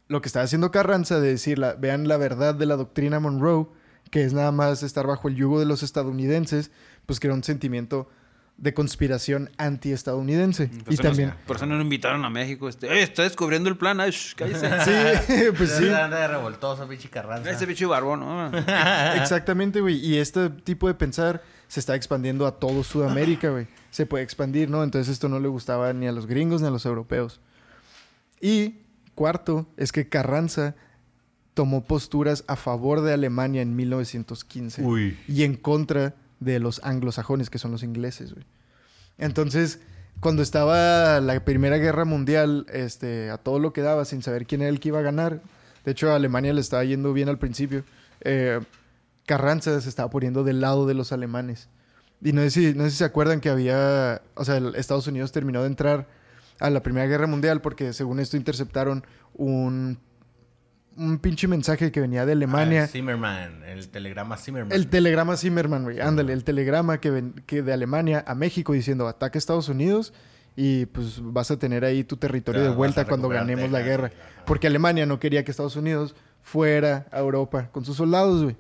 Lo 0.08 0.22
que 0.22 0.28
estaba 0.28 0.44
haciendo 0.46 0.72
Carranza 0.72 1.20
de 1.20 1.30
decir, 1.30 1.58
la- 1.60 1.74
vean 1.76 2.08
la 2.08 2.18
verdad 2.18 2.54
de 2.56 2.66
la 2.66 2.76
doctrina 2.76 3.20
Monroe, 3.20 3.68
que 4.12 4.24
es 4.24 4.34
nada 4.34 4.52
más 4.52 4.84
estar 4.84 5.08
bajo 5.08 5.28
el 5.28 5.36
yugo 5.36 5.60
de 5.60 5.66
los 5.66 5.82
estadounidenses, 5.84 6.72
pues 7.06 7.20
que 7.20 7.28
era 7.28 7.34
un 7.34 7.44
sentimiento 7.44 8.10
de 8.58 8.74
conspiración 8.74 9.50
antiestadounidense. 9.58 10.68
Por 10.68 10.94
y 10.94 10.98
nos- 10.98 11.06
también... 11.06 11.34
por 11.46 11.58
eso 11.58 11.66
no 11.66 11.76
nos 11.76 11.84
invitaron 11.84 12.24
a 12.24 12.30
México. 12.30 12.70
Este, 12.70 12.88
"Eh, 12.88 13.04
está 13.04 13.24
descubriendo 13.24 13.68
el 13.70 13.78
plan. 13.78 14.00
Ay, 14.00 14.12
shh, 14.12 14.34
cállese. 14.36 14.70
Sí, 15.28 15.44
pues 15.58 15.72
sí. 15.72 15.90
Anda 15.90 16.20
de 16.22 16.28
revoltoso, 16.30 16.88
pinche 16.88 17.10
Carranza. 17.10 17.52
Ese 17.52 17.66
bicho 17.66 17.90
barbón, 17.90 18.22
¿no? 18.22 18.48
Exactamente, 19.16 19.82
güey. 19.82 19.98
Y 19.98 20.18
este 20.18 20.50
tipo 20.50 20.88
de 20.88 20.94
pensar 20.94 21.44
se 21.68 21.80
está 21.80 21.96
expandiendo 21.96 22.46
a 22.48 22.60
todo 22.60 22.84
Sudamérica, 22.84 23.50
güey. 23.50 23.68
Se 23.92 24.06
puede 24.06 24.24
expandir, 24.24 24.70
¿no? 24.70 24.84
Entonces 24.84 25.12
esto 25.12 25.28
no 25.30 25.40
le 25.40 25.48
gustaba 25.48 25.92
ni 25.94 26.08
a 26.08 26.12
los 26.12 26.26
gringos 26.28 26.62
ni 26.62 26.68
a 26.68 26.72
los 26.72 26.86
europeos. 26.86 27.42
Y 28.40 28.76
cuarto, 29.16 29.68
es 29.78 29.92
que 29.92 30.08
Carranza 30.08 30.76
tomó 31.54 31.84
posturas 31.86 32.44
a 32.48 32.56
favor 32.56 33.02
de 33.02 33.14
Alemania 33.14 33.62
en 33.62 33.76
1915 33.76 34.84
Uy. 34.84 35.18
y 35.28 35.44
en 35.44 35.56
contra 35.56 36.14
de 36.40 36.60
los 36.60 36.84
anglosajones, 36.84 37.50
que 37.50 37.60
son 37.60 37.72
los 37.72 37.84
ingleses. 37.84 38.34
Entonces, 39.18 39.80
cuando 40.20 40.42
estaba 40.42 41.20
la 41.20 41.44
Primera 41.44 41.78
Guerra 41.78 42.06
Mundial, 42.06 42.66
este, 42.72 43.30
a 43.30 43.38
todo 43.38 43.60
lo 43.60 43.74
que 43.74 43.82
daba, 43.82 44.06
sin 44.06 44.22
saber 44.22 44.46
quién 44.46 44.62
era 44.62 44.70
el 44.70 44.80
que 44.80 44.90
iba 44.90 45.00
a 45.00 45.04
ganar, 45.04 45.42
de 45.84 45.92
hecho 45.92 46.12
a 46.12 46.16
Alemania 46.16 46.54
le 46.54 46.62
estaba 46.62 46.84
yendo 46.84 47.14
bien 47.14 47.30
al 47.30 47.38
principio, 47.38 47.84
eh, 48.22 48.60
Carranza 49.26 49.80
se 49.82 49.90
estaba 49.90 50.10
poniendo 50.10 50.44
del 50.44 50.62
lado 50.62 50.86
de 50.86 50.94
los 50.94 51.12
alemanes. 51.12 51.70
Y 52.22 52.32
no 52.34 52.42
sé 52.42 52.52
si, 52.52 52.74
no 52.74 52.86
sé 52.86 52.92
si 52.92 52.98
se 52.98 53.06
acuerdan 53.06 53.42
que 53.42 53.50
había, 53.50 54.22
o 54.36 54.46
sea, 54.46 54.58
Estados 54.76 55.08
Unidos 55.08 55.32
terminó 55.32 55.62
de 55.62 55.68
entrar 55.68 56.08
a 56.60 56.70
la 56.70 56.82
Primera 56.82 57.08
Guerra 57.08 57.28
Mundial 57.28 57.62
porque 57.62 57.94
según 57.94 58.20
esto 58.20 58.38
interceptaron 58.38 59.06
un, 59.34 60.00
un 60.98 61.20
pinche 61.20 61.48
mensaje 61.48 61.92
que 61.92 62.00
venía 62.02 62.26
de 62.26 62.32
Alemania. 62.34 62.84
Ah, 62.84 62.88
Zimmerman, 62.88 63.64
el 63.64 63.88
telegrama 63.90 64.38
Zimmerman. 64.38 64.72
El 64.72 64.88
telegrama 64.88 65.38
Zimmerman, 65.38 65.84
güey. 65.84 66.00
Ándale, 66.02 66.34
el 66.34 66.44
telegrama 66.44 67.00
que, 67.00 67.10
ven- 67.12 67.44
que 67.46 67.62
de 67.62 67.74
Alemania 67.74 68.24
a 68.28 68.36
México 68.36 68.74
diciendo 68.74 69.08
ataque 69.08 69.38
a 69.38 69.40
Estados 69.40 69.68
Unidos 69.70 70.14
y 70.56 70.86
pues 70.88 71.20
vas 71.22 71.52
a 71.52 71.60
tener 71.60 71.84
ahí 71.84 72.04
tu 72.06 72.16
territorio 72.18 72.64
de 72.64 72.70
vuelta 72.70 73.06
cuando 73.06 73.28
ganemos 73.30 73.70
la 73.72 73.82
guerra. 73.82 74.12
Porque 74.46 74.68
Alemania 74.68 75.06
no 75.06 75.20
quería 75.20 75.44
que 75.44 75.52
Estados 75.52 75.76
Unidos 75.76 76.16
fuera 76.42 77.08
a 77.12 77.20
Europa 77.20 77.70
con 77.72 77.84
sus 77.84 77.98
soldados, 77.98 78.44
güey. 78.44 78.56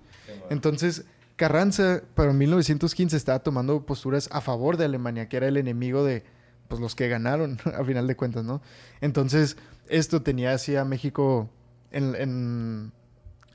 Entonces, 0.49 1.05
Carranza 1.37 2.01
para 2.15 2.33
1915 2.33 3.15
estaba 3.15 3.39
tomando 3.39 3.85
posturas 3.85 4.27
a 4.31 4.41
favor 4.41 4.77
de 4.77 4.85
Alemania, 4.85 5.27
que 5.29 5.37
era 5.37 5.47
el 5.47 5.57
enemigo 5.57 6.03
de 6.03 6.23
pues 6.67 6.81
los 6.81 6.95
que 6.95 7.07
ganaron, 7.07 7.59
a 7.77 7.83
final 7.85 8.07
de 8.07 8.15
cuentas, 8.15 8.43
¿no? 8.43 8.61
Entonces, 9.01 9.55
esto 9.87 10.21
tenía 10.21 10.53
así 10.53 10.75
a 10.75 10.83
México 10.83 11.49
en, 11.91 12.15
en 12.15 12.91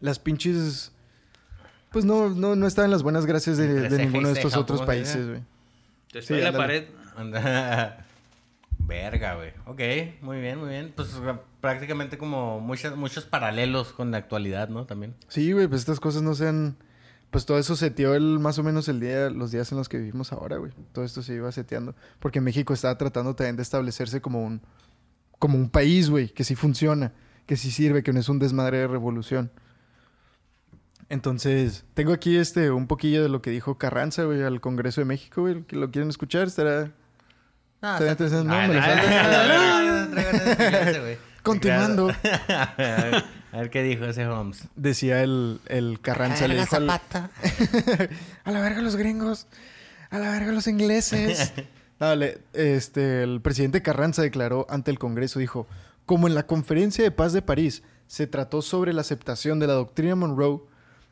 las 0.00 0.18
pinches... 0.18 0.92
Pues 1.90 2.04
no, 2.04 2.28
no, 2.28 2.54
no 2.54 2.66
estaba 2.66 2.84
en 2.84 2.92
las 2.92 3.02
buenas 3.02 3.26
gracias 3.26 3.58
de, 3.58 3.66
ninguno 3.99 4.28
de 4.28 4.34
estos 4.34 4.56
otros 4.56 4.80
¿cómo 4.80 4.92
se 4.92 4.96
países, 4.96 5.28
güey. 5.28 5.40
Te 6.12 6.12
Sí, 6.12 6.18
estoy 6.18 6.38
en 6.38 6.44
la 6.44 6.52
pared. 6.52 6.84
Anda. 7.16 8.06
Verga, 8.78 9.34
güey. 9.34 9.50
Ok, 9.66 10.22
muy 10.22 10.40
bien, 10.40 10.58
muy 10.58 10.68
bien. 10.68 10.92
Pues 10.94 11.08
prácticamente 11.60 12.16
como 12.16 12.60
muchos, 12.60 12.96
muchos 12.96 13.25
paralelos 13.25 13.92
con 13.92 14.10
la 14.12 14.18
actualidad, 14.18 14.68
¿no? 14.68 14.87
También. 14.87 15.14
Sí, 15.28 15.52
güey, 15.52 15.66
pues 15.66 15.80
estas 15.80 16.00
cosas 16.00 16.22
no 16.22 16.34
sean... 16.34 16.76
Pues 17.30 17.46
todo 17.46 17.58
eso 17.58 17.76
seteó 17.76 18.14
el, 18.14 18.40
más 18.40 18.58
o 18.58 18.64
menos 18.64 18.88
el 18.88 18.99
día, 18.99 19.30
los 19.30 19.52
días 19.52 19.70
en 19.70 19.78
los 19.78 19.88
que 19.88 19.99
vivimos 19.99 20.32
ahora, 20.32 20.56
güey. 20.56 20.72
Todo 20.92 21.04
esto 21.04 21.22
se 21.22 21.34
iba 21.34 21.50
seteando. 21.52 21.94
Porque 22.18 22.40
México 22.40 22.75
estaba 22.75 22.99
tratando 22.99 23.37
también 23.37 23.54
de 23.54 23.62
establecerse 23.62 24.20
como 24.20 24.44
un, 24.44 24.60
como 25.38 25.56
un 25.56 25.70
país, 25.70 26.10
güey, 26.10 26.28
que 26.28 26.42
sí 26.42 26.56
funciona, 26.56 27.12
que 27.50 27.57
sí 27.57 27.73
sirve, 27.73 28.04
que 28.04 28.12
no 28.12 28.21
es 28.21 28.28
un 28.28 28.38
desmadre 28.38 28.78
de 28.78 28.87
revolución. 28.87 29.50
Entonces, 31.09 31.85
tengo 31.95 32.12
aquí 32.12 32.37
este, 32.37 32.71
un 32.71 32.87
poquillo 32.87 33.25
de 33.25 33.28
lo 33.28 33.42
que 33.42 33.50
dijo 33.50 33.76
Carranza, 33.76 34.23
güey, 34.23 34.40
al 34.45 34.61
Congreso 34.61 35.00
de 35.00 35.04
México, 35.07 35.40
güey. 35.40 35.64
Que 35.64 35.75
lo 35.75 35.90
quieren 35.90 36.09
escuchar, 36.11 36.47
estará... 36.47 36.92
No, 37.83 37.99
Ah. 38.54 40.07
Continuando. 41.42 42.11
A 42.49 42.75
ver, 42.76 43.25
a 43.52 43.69
qué 43.69 43.83
dijo 43.83 44.04
ese 44.04 44.26
Holmes. 44.28 44.69
Decía 44.76 45.25
el, 45.25 45.61
el 45.66 45.99
Carranza, 46.00 46.47
le 46.47 46.54
dijo 46.57 46.76
al- 46.76 46.88
a 46.90 47.00
la 48.52 48.61
verga 48.61 48.80
los 48.80 48.95
gringos, 48.95 49.49
a 50.11 50.21
la 50.21 50.30
verga 50.30 50.52
los 50.52 50.69
ingleses. 50.69 51.52
No, 51.99 52.14
le- 52.14 52.38
este, 52.52 53.25
el 53.25 53.40
presidente 53.40 53.83
Carranza 53.83 54.23
declaró 54.23 54.66
ante 54.71 54.92
el 54.92 55.00
Congreso, 55.00 55.40
dijo, 55.40 55.66
Como 56.11 56.26
en 56.26 56.35
la 56.35 56.45
Conferencia 56.45 57.05
de 57.05 57.12
Paz 57.12 57.33
de 57.33 57.40
París 57.40 57.85
se 58.09 58.26
trató 58.26 58.62
sobre 58.62 58.93
la 58.93 59.02
aceptación 59.02 59.61
de 59.61 59.69
la 59.69 59.75
doctrina 59.75 60.17
Monroe, 60.17 60.61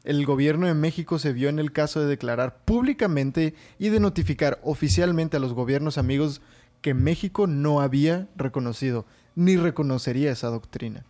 el 0.02 0.26
gobierno 0.26 0.66
de 0.66 0.74
México 0.74 1.20
se 1.20 1.32
vio 1.32 1.48
en 1.48 1.60
el 1.60 1.70
caso 1.70 2.00
de 2.00 2.08
declarar 2.08 2.64
públicamente 2.64 3.54
y 3.78 3.90
de 3.90 4.00
notificar 4.00 4.58
oficialmente 4.64 5.36
a 5.36 5.40
los 5.40 5.52
gobiernos 5.52 5.98
amigos 5.98 6.40
que 6.80 6.94
México 6.94 7.46
no 7.46 7.80
había 7.80 8.26
reconocido 8.34 9.06
ni 9.36 9.56
reconocería 9.56 10.32
esa 10.32 10.48
doctrina, 10.48 11.04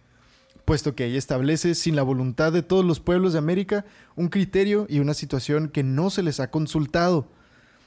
puesto 0.67 0.95
que 0.95 1.07
ella 1.07 1.17
establece, 1.17 1.75
sin 1.75 1.97
la 1.97 2.03
voluntad 2.03 2.53
de 2.53 2.63
todos 2.63 2.85
los 2.85 3.01
pueblos 3.01 3.33
de 3.33 3.39
América, 3.39 3.87
un 4.17 4.29
criterio 4.29 4.85
y 4.91 4.99
una 4.99 5.15
situación 5.15 5.71
que 5.71 5.83
no 5.83 6.11
se 6.11 6.23
les 6.23 6.41
ha 6.41 6.51
consultado. 6.51 7.31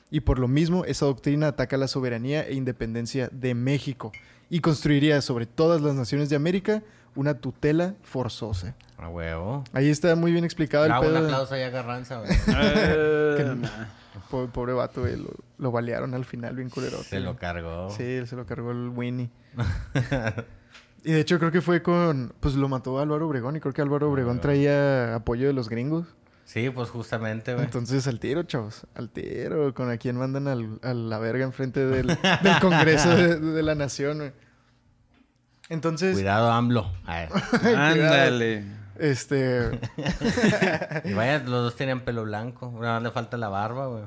Y 0.10 0.22
por 0.22 0.40
lo 0.40 0.48
mismo, 0.48 0.84
esa 0.84 1.06
doctrina 1.06 1.50
ataca 1.50 1.78
la 1.78 1.88
soberanía 1.88 2.42
e 2.42 2.56
independencia 2.56 3.30
de 3.32 3.54
México 3.54 4.12
y 4.52 4.60
construiría 4.60 5.20
sobre 5.22 5.48
todas 5.48 5.82
las 5.82 5.96
naciones 5.96 6.30
de 6.30 6.36
América 6.36 6.84
una 7.16 7.34
tutela 7.40 7.96
forzosa. 8.04 8.76
A 8.98 9.08
huevo. 9.10 9.64
Ahí 9.74 9.90
está 9.90 10.16
muy 10.16 10.32
bien 10.32 10.44
explicado 10.44 10.86
el 10.86 10.92
Bravo, 10.92 11.08
un 11.08 11.14
pedo. 11.14 11.22
de- 11.24 11.28
aplauso 11.32 11.56
ahí 11.56 11.64
a 11.64 11.72
Carranza, 11.72 12.20
güey. 12.20 12.32
Eh, 12.48 13.56
Pobre, 14.30 14.48
pobre 14.50 14.74
vato, 14.74 15.02
güey, 15.02 15.16
lo, 15.18 15.30
lo 15.58 15.72
balearon 15.72 16.14
al 16.14 16.26
final 16.26 16.56
bien 16.56 16.70
culerote. 16.70 17.04
Se 17.06 17.20
lo 17.20 17.36
cargó. 17.38 17.90
Sí, 17.90 18.04
él 18.04 18.28
se 18.28 18.36
lo 18.36 18.46
cargó 18.46 18.72
el 18.72 18.90
Winnie. 18.90 19.30
y 21.04 21.12
de 21.14 21.20
hecho 21.20 21.40
creo 21.40 21.52
que 21.52 21.62
fue 21.62 21.82
con... 21.82 22.34
Pues 22.40 22.56
lo 22.56 22.68
mató 22.70 23.00
Álvaro 23.00 23.28
Obregón 23.28 23.56
y 23.56 23.60
creo 23.60 23.74
que 23.74 23.82
Álvaro 23.82 24.10
Obregón 24.12 24.38
Ah. 24.38 24.42
traía 24.42 25.16
apoyo 25.16 25.48
de 25.48 25.54
los 25.54 25.70
gringos. 25.70 26.08
Sí, 26.52 26.70
pues 26.70 26.90
justamente, 26.90 27.54
güey. 27.54 27.64
Entonces 27.66 28.06
al 28.08 28.20
tiro, 28.20 28.44
chavos. 28.44 28.86
Al 28.96 29.10
tiro. 29.10 29.74
Con 29.74 29.90
a 29.90 29.98
quien 29.98 30.18
mandan 30.18 30.48
al- 30.50 30.80
a 30.84 30.94
la 30.94 31.18
verga 31.18 31.46
enfrente 31.46 31.86
del, 31.86 32.08
del 32.08 32.60
Congreso 32.60 33.10
de, 33.16 33.40
de 33.40 33.64
la 33.64 33.74
Nación, 33.76 34.18
güey. 34.18 34.32
Entonces, 35.70 36.14
Cuidado, 36.14 36.52
AMLO. 36.52 36.92
Ándale. 37.06 38.66
este... 39.00 39.80
Y 41.06 41.14
vaya, 41.14 41.40
los 41.40 41.64
dos 41.64 41.76
tenían 41.78 42.02
pelo 42.02 42.24
blanco. 42.26 42.70
Nada 42.82 42.96
más 42.96 43.04
le 43.04 43.12
falta 43.12 43.38
la 43.38 43.48
barba, 43.48 43.88
güey. 43.88 44.04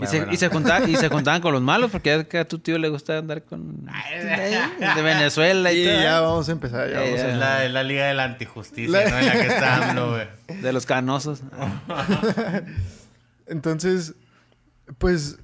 Y 0.00 0.06
se, 0.06 0.26
y, 0.30 0.36
se 0.36 0.48
junta- 0.48 0.88
y 0.88 0.94
se 0.96 1.08
juntaban 1.08 1.40
con 1.40 1.52
los 1.52 1.60
malos 1.60 1.90
porque 1.90 2.12
a 2.38 2.44
tu 2.46 2.58
tío 2.60 2.78
le 2.78 2.88
gusta 2.88 3.18
andar 3.18 3.42
con... 3.42 3.84
De 3.86 5.02
Venezuela 5.02 5.72
y 5.72 5.82
Y 5.82 5.86
todo. 5.86 6.02
ya 6.02 6.20
vamos 6.20 6.48
a 6.48 6.52
empezar. 6.52 6.88
Ya 6.90 7.00
vamos 7.00 7.20
a- 7.20 7.28
Es 7.30 7.36
la, 7.36 7.64
es 7.64 7.72
la 7.72 7.82
liga 7.82 8.06
de 8.06 8.14
la 8.14 8.24
antijusticia, 8.24 8.90
La- 9.04 9.10
¿no? 9.10 9.18
En 9.18 9.26
la 9.26 9.32
que 9.32 9.46
está 9.46 9.90
AMLO, 9.90 10.10
güey. 10.12 10.60
De 10.62 10.72
los 10.72 10.86
canosos. 10.86 11.42
Entonces, 13.46 14.14
pues 14.98 15.38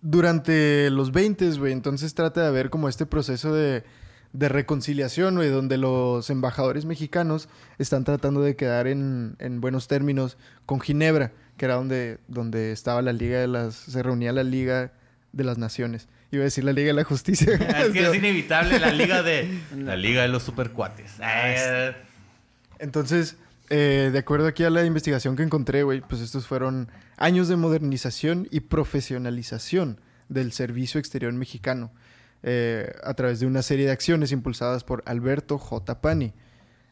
durante 0.00 0.90
los 0.90 1.12
20, 1.12 1.50
güey, 1.58 1.72
entonces 1.72 2.14
trata 2.14 2.42
de 2.42 2.48
haber 2.48 2.70
como 2.70 2.88
este 2.88 3.06
proceso 3.06 3.52
de, 3.52 3.84
de 4.36 4.50
reconciliación, 4.50 5.36
güey, 5.36 5.48
donde 5.48 5.78
los 5.78 6.28
embajadores 6.28 6.84
mexicanos 6.84 7.48
están 7.78 8.04
tratando 8.04 8.42
de 8.42 8.54
quedar 8.54 8.86
en, 8.86 9.36
en 9.38 9.62
buenos 9.62 9.88
términos 9.88 10.36
con 10.66 10.80
Ginebra, 10.80 11.32
que 11.56 11.64
era 11.64 11.76
donde, 11.76 12.18
donde 12.28 12.72
estaba 12.72 13.00
la 13.00 13.14
Liga 13.14 13.40
de 13.40 13.48
las... 13.48 13.74
se 13.74 14.02
reunía 14.02 14.32
la 14.32 14.44
Liga 14.44 14.92
de 15.32 15.44
las 15.44 15.56
Naciones. 15.56 16.08
Iba 16.30 16.42
a 16.42 16.44
decir 16.44 16.64
la 16.64 16.74
Liga 16.74 16.88
de 16.88 16.92
la 16.92 17.04
Justicia. 17.04 17.54
Es 17.78 17.92
que 17.92 18.06
es 18.06 18.14
inevitable 18.14 18.78
la 18.78 18.92
liga 18.92 19.22
de... 19.22 19.58
La 19.74 19.96
liga 19.96 20.20
de 20.22 20.28
los 20.28 20.42
supercuates. 20.42 21.18
Ay, 21.20 21.94
Entonces, 22.78 23.36
eh, 23.70 24.10
de 24.12 24.18
acuerdo 24.18 24.48
aquí 24.48 24.64
a 24.64 24.70
la 24.70 24.84
investigación 24.84 25.34
que 25.34 25.44
encontré, 25.44 25.82
güey, 25.82 26.02
pues 26.02 26.20
estos 26.20 26.46
fueron 26.46 26.90
años 27.16 27.48
de 27.48 27.56
modernización 27.56 28.48
y 28.50 28.60
profesionalización 28.60 29.98
del 30.28 30.52
servicio 30.52 31.00
exterior 31.00 31.32
mexicano 31.32 31.90
eh, 32.48 32.92
a 33.02 33.12
través 33.14 33.40
de 33.40 33.46
una 33.46 33.60
serie 33.62 33.86
de 33.86 33.92
acciones 33.92 34.30
impulsadas 34.32 34.84
por 34.84 35.02
Alberto 35.04 35.58
J. 35.58 36.00
Pani 36.00 36.32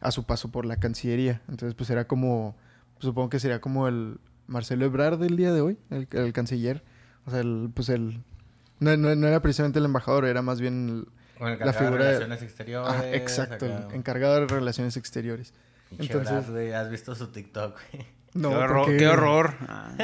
a 0.00 0.10
su 0.10 0.24
paso 0.24 0.50
por 0.50 0.66
la 0.66 0.76
Cancillería. 0.76 1.40
Entonces, 1.48 1.74
pues 1.74 1.88
era 1.90 2.06
como, 2.06 2.56
supongo 2.98 3.30
que 3.30 3.38
sería 3.40 3.60
como 3.60 3.86
el 3.88 4.18
Marcelo 4.48 4.84
Ebrard 4.84 5.18
del 5.18 5.36
día 5.36 5.52
de 5.52 5.60
hoy, 5.62 5.78
el, 5.90 6.08
el 6.12 6.32
canciller. 6.32 6.82
O 7.26 7.30
sea, 7.30 7.40
el, 7.40 7.70
pues 7.72 7.88
el... 7.88 8.22
No, 8.80 8.96
no- 8.96 9.14
no 9.14 9.26
era 9.28 9.40
precisamente 9.40 9.78
el 9.78 9.84
embajador, 9.86 10.26
era 10.26 10.42
más 10.42 10.60
bien 10.60 10.88
el- 10.90 11.38
Con 11.38 11.48
el 11.52 11.58
La 11.60 11.72
figura 11.72 12.04
de 12.04 12.12
de- 12.12 12.18
relaciones 12.18 12.42
exteriores. 12.42 13.02
Exacto, 13.14 13.64
acá. 13.66 13.86
el 13.90 13.94
encargado 13.94 14.40
de 14.40 14.46
relaciones 14.48 14.96
exteriores. 14.96 15.54
Entonces- 15.96 16.50
güey, 16.50 16.72
¿Has 16.72 16.90
visto 16.90 17.14
su 17.14 17.28
TikTok, 17.28 17.78
güey? 17.92 18.06
No, 18.34 18.50
qué 18.50 18.56
horror. 18.56 18.76
porque- 18.78 18.96
Qué 18.96 19.06
horror. 19.08 19.54
Ah. 19.68 19.94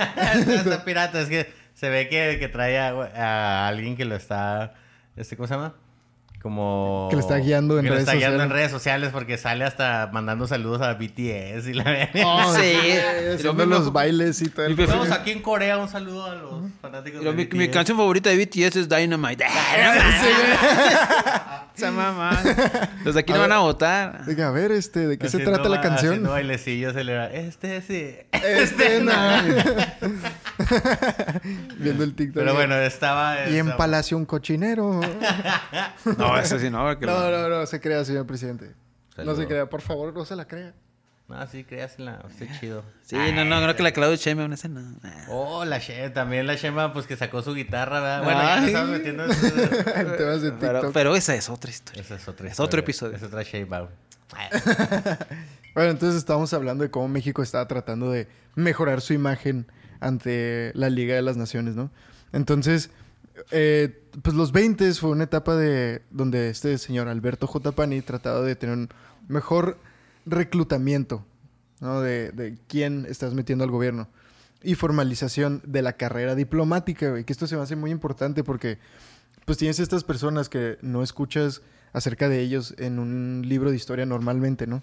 Está 0.46 0.84
pirata, 0.84 1.20
es 1.20 1.28
que 1.28 1.52
se 1.74 1.90
ve 1.90 2.08
que, 2.08 2.36
que 2.38 2.48
trae 2.48 2.78
a, 2.78 2.90
a 2.92 3.66
alguien 3.68 3.96
que 3.96 4.04
lo 4.04 4.14
está... 4.14 4.74
Este, 5.16 5.36
¿Cómo 5.36 5.46
se 5.46 5.54
llama? 5.54 5.74
Como... 6.42 7.08
Que 7.10 7.16
lo 7.16 7.20
está 7.20 7.36
guiando 7.36 7.78
en 7.78 7.84
que 7.84 7.90
redes 7.90 8.04
está 8.04 8.14
guiando 8.14 8.36
en 8.36 8.40
sociales. 8.48 8.56
redes 8.58 8.70
sociales 8.70 9.10
porque 9.12 9.36
sale 9.36 9.62
hasta 9.64 10.08
mandando 10.10 10.46
saludos 10.46 10.80
a 10.80 10.94
BTS 10.94 11.68
y 11.68 11.74
la 11.74 12.08
Oh, 12.24 12.54
Sí. 12.54 13.42
Los 13.44 13.92
bailes 13.92 14.40
y 14.40 14.48
todo 14.48 14.64
el 14.64 14.74
Mi 14.74 14.84
Estamos 14.84 15.10
aquí 15.10 15.32
en 15.32 15.42
Corea, 15.42 15.76
un 15.76 15.90
saludo 15.90 16.24
a 16.24 16.34
los 16.36 16.62
fanáticos 16.80 17.22
de 17.22 17.32
mi, 17.32 17.46
mi 17.46 17.66
BTS. 17.66 17.74
canción 17.74 17.98
favorita 17.98 18.30
de 18.30 18.42
BTS 18.42 18.76
es 18.76 18.88
Dynamite. 18.88 19.44
Esa 21.76 21.90
mamá. 21.92 22.38
Los 23.04 23.14
de 23.14 23.20
aquí 23.20 23.32
A 23.32 23.36
no 23.36 23.40
van 23.42 23.50
ver. 23.50 23.58
a 23.58 23.60
votar. 23.60 24.24
Diga, 24.26 24.48
a 24.48 24.50
ver, 24.50 24.72
este, 24.72 25.06
¿de 25.08 25.18
qué 25.18 25.28
se 25.28 25.36
Haciendo 25.38 25.52
trata 25.56 25.68
la 25.68 25.80
canción? 25.80 26.12
Haciendo 26.12 26.30
bailecillos, 26.30 26.94
se 26.94 27.04
le 27.04 27.16
va, 27.18 27.26
este 27.26 27.80
sí. 27.82 28.16
Este 28.32 29.00
no. 29.02 29.12
Viendo 31.78 32.04
el 32.04 32.14
TikTok. 32.14 32.42
Pero 32.42 32.54
bueno, 32.54 32.76
estaba... 32.76 33.48
Y 33.48 33.58
en 33.58 33.76
Palacio 33.76 34.16
un 34.16 34.24
cochinero. 34.26 35.00
No, 36.18 36.38
eso 36.38 36.58
sí 36.58 36.70
no. 36.70 36.84
porque 36.84 37.06
No, 37.06 37.30
lo- 37.30 37.48
no, 37.48 37.58
no 37.60 37.66
se 37.66 37.80
crea, 37.80 38.04
señor 38.04 38.26
presidente. 38.26 38.74
No 39.24 39.34
se 39.36 39.46
crea, 39.46 39.68
por 39.68 39.82
favor, 39.82 40.14
no 40.14 40.24
se 40.24 40.34
la 40.36 40.46
crea. 40.46 40.72
No, 41.28 41.46
sí, 41.46 41.62
créasela, 41.62 42.24
está 42.28 42.58
chido. 42.58 42.82
Sí, 43.04 43.14
no, 43.16 43.44
no, 43.44 43.64
no 43.64 43.76
que 43.76 43.82
la 43.84 43.92
Claudia 43.92 44.16
Sheinbaum 44.16 44.52
ese 44.52 44.68
no. 44.68 44.96
Oh, 45.28 45.64
la 45.64 45.78
Shema, 45.78 46.12
también 46.12 46.44
la 46.46 46.56
Shema, 46.56 46.92
pues 46.92 47.06
que 47.06 47.16
sacó 47.16 47.40
su 47.42 47.54
guitarra, 47.54 48.00
¿verdad? 48.00 48.24
Bueno, 48.24 48.40
ya 48.42 48.56
nos 48.56 48.64
Ay. 48.64 48.66
estamos 48.66 48.90
metiendo 48.90 49.24
en... 49.30 49.30
Pero, 50.16 50.40
TikTok. 50.40 50.92
pero 50.92 51.14
esa 51.14 51.34
es 51.36 51.48
otra 51.48 51.70
historia. 51.70 52.02
Esa 52.02 52.16
es 52.16 52.26
otra 52.26 52.48
Es 52.48 52.58
otro 52.58 52.80
historia. 52.80 52.82
episodio. 52.82 53.16
Es 53.16 53.22
otra 53.22 53.42
Sheinbaum. 53.44 53.88
Bueno, 55.74 55.90
entonces 55.92 56.18
estábamos 56.18 56.52
hablando 56.52 56.82
de 56.82 56.90
cómo 56.90 57.06
México 57.08 57.42
estaba 57.42 57.66
tratando 57.68 58.10
de 58.10 58.26
mejorar 58.56 59.00
su 59.00 59.12
imagen 59.12 59.66
ante 60.00 60.72
la 60.74 60.90
Liga 60.90 61.14
de 61.14 61.22
las 61.22 61.36
Naciones, 61.36 61.76
¿no? 61.76 61.90
Entonces, 62.32 62.90
eh, 63.50 64.02
pues 64.22 64.34
los 64.34 64.52
20 64.52 64.92
fue 64.94 65.10
una 65.10 65.24
etapa 65.24 65.56
de 65.56 66.02
donde 66.10 66.50
este 66.50 66.76
señor 66.78 67.08
Alberto 67.08 67.46
J. 67.46 67.72
Pani 67.72 68.02
trataba 68.02 68.42
de 68.42 68.56
tener 68.56 68.76
un 68.76 68.88
mejor 69.28 69.78
reclutamiento, 70.26 71.24
¿no? 71.80 72.00
De, 72.00 72.32
de 72.32 72.58
quién 72.68 73.06
estás 73.08 73.34
metiendo 73.34 73.64
al 73.64 73.70
gobierno. 73.70 74.08
Y 74.62 74.74
formalización 74.74 75.62
de 75.64 75.82
la 75.82 75.94
carrera 75.94 76.34
diplomática, 76.34 77.10
güey. 77.10 77.24
Que 77.24 77.32
esto 77.32 77.46
se 77.46 77.56
me 77.56 77.62
hace 77.62 77.76
muy 77.76 77.90
importante 77.90 78.44
porque, 78.44 78.78
pues 79.46 79.56
tienes 79.58 79.78
estas 79.78 80.04
personas 80.04 80.48
que 80.48 80.76
no 80.82 81.02
escuchas 81.02 81.62
acerca 81.92 82.28
de 82.28 82.40
ellos 82.40 82.74
en 82.78 82.98
un 82.98 83.42
libro 83.46 83.70
de 83.70 83.76
historia 83.76 84.06
normalmente, 84.06 84.66
¿no? 84.66 84.82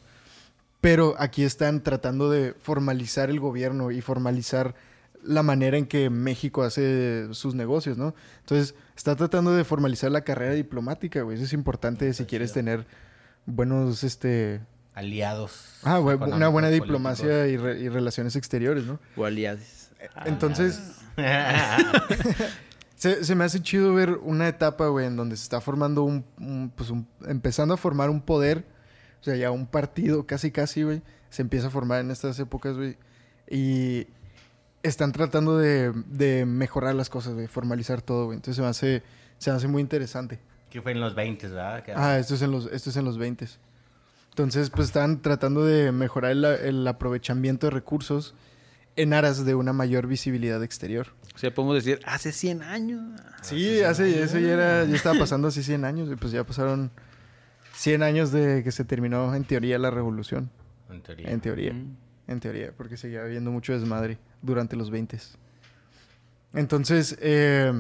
Pero 0.82 1.16
aquí 1.20 1.44
están 1.44 1.84
tratando 1.84 2.30
de 2.30 2.54
formalizar 2.54 3.30
el 3.30 3.40
gobierno 3.40 3.92
y 3.92 4.02
formalizar 4.02 4.76
la 5.24 5.44
manera 5.44 5.78
en 5.78 5.86
que 5.86 6.10
México 6.10 6.64
hace 6.64 7.28
sus 7.34 7.54
negocios, 7.56 7.98
¿no? 7.98 8.14
Entonces, 8.40 8.76
está 8.96 9.16
tratando 9.16 9.54
de 9.54 9.64
formalizar 9.64 10.12
la 10.12 10.22
carrera 10.22 10.54
diplomática, 10.54 11.22
güey. 11.22 11.36
Eso 11.36 11.46
es 11.46 11.54
importante 11.54 12.14
si 12.14 12.26
quieres 12.26 12.54
tener 12.54 12.86
buenos, 13.46 14.04
este... 14.04 14.62
Aliados. 14.94 15.76
Ah, 15.84 16.00
güey, 16.00 16.18
una 16.18 16.48
buena 16.48 16.68
políticos. 16.70 16.88
diplomacia 16.88 17.48
y, 17.48 17.58
re- 17.58 17.80
y 17.80 17.88
relaciones 17.90 18.36
exteriores, 18.36 18.86
¿no? 18.86 19.00
O 19.16 19.26
aliados. 19.26 19.90
Entonces, 20.26 20.80
se, 22.96 23.24
se 23.24 23.36
me 23.36 23.44
hace 23.44 23.62
chido 23.62 23.94
ver 23.94 24.12
una 24.24 24.48
etapa, 24.48 24.88
güey, 24.88 25.06
en 25.06 25.16
donde 25.16 25.38
se 25.38 25.44
está 25.44 25.62
formando 25.62 26.04
un, 26.04 26.26
un, 26.40 26.72
pues 26.76 26.90
un- 26.90 27.08
empezando 27.28 27.74
a 27.74 27.78
formar 27.78 28.10
un 28.10 28.22
poder, 28.22 28.66
o 29.22 29.24
sea, 29.24 29.36
ya 29.36 29.52
un 29.52 29.68
partido 29.68 30.26
casi, 30.26 30.52
casi, 30.52 30.84
güey, 30.84 31.02
se 31.30 31.42
empieza 31.44 31.68
a 31.68 31.70
formar 31.72 32.02
en 32.02 32.10
estas 32.12 32.40
épocas, 32.40 32.76
güey, 32.76 32.98
y 33.50 34.08
están 34.84 35.12
tratando 35.12 35.58
de, 35.58 35.92
de 36.08 36.46
mejorar 36.46 36.96
las 36.96 37.10
cosas, 37.10 37.36
de 37.36 37.48
formalizar 37.48 38.02
todo, 38.02 38.26
güey. 38.26 38.36
Entonces 38.38 38.56
se 38.58 38.62
me 38.62 38.68
hace, 38.68 39.04
se 39.38 39.52
me 39.52 39.58
hace 39.58 39.68
muy 39.68 39.82
interesante. 39.82 40.40
que 40.70 40.82
fue 40.82 40.92
en 40.92 41.00
los 41.00 41.16
20, 41.16 41.48
¿verdad? 41.48 41.84
Que- 41.84 41.94
Ah, 41.96 42.18
esto 42.20 42.36
es 42.36 42.42
en 42.42 42.52
los, 42.52 42.66
esto 42.68 42.90
es 42.90 42.98
en 42.98 43.06
los 43.06 43.18
20. 43.18 43.48
Entonces, 44.30 44.70
pues 44.70 44.88
están 44.88 45.22
tratando 45.22 45.66
de 45.66 45.92
mejorar 45.92 46.32
el, 46.32 46.46
el 46.46 46.88
aprovechamiento 46.88 47.68
de 47.68 47.72
recursos 47.72 48.36
en 48.96 49.14
aras 49.14 49.46
de 49.46 49.56
una 49.56 49.74
mayor 49.74 50.06
visibilidad 50.08 50.64
exterior. 50.64 51.08
O 51.36 51.38
sea, 51.40 51.54
podemos 51.54 51.76
decir, 51.76 52.00
hace 52.06 52.32
100 52.32 52.62
años. 52.64 53.20
Sí, 53.42 53.82
hace, 53.82 54.22
eso 54.24 54.38
ya, 54.40 54.54
era, 54.54 54.86
ya 54.86 54.96
estaba 54.96 55.18
pasando 55.20 55.48
hace 55.48 55.64
100 55.64 55.86
años, 55.86 56.10
y 56.12 56.16
pues 56.16 56.32
ya 56.32 56.44
pasaron 56.44 56.92
100 57.74 58.04
años 58.04 58.32
de 58.32 58.64
que 58.64 58.72
se 58.72 58.86
terminó 58.86 59.34
en 59.36 59.44
teoría 59.44 59.78
la 59.80 59.90
revolución. 59.92 60.50
En 60.90 61.02
teoría. 61.02 61.30
En 61.30 61.40
teoría, 61.42 61.74
Mm. 61.74 61.96
En 62.28 62.40
teoría, 62.40 62.74
porque 62.76 62.98
seguía 62.98 63.22
habiendo 63.22 63.52
mucho 63.52 63.74
desmadre 63.74 64.18
durante 64.42 64.76
los 64.76 64.92
20. 64.92 65.18
Entonces, 66.54 67.18
eh, 67.22 67.74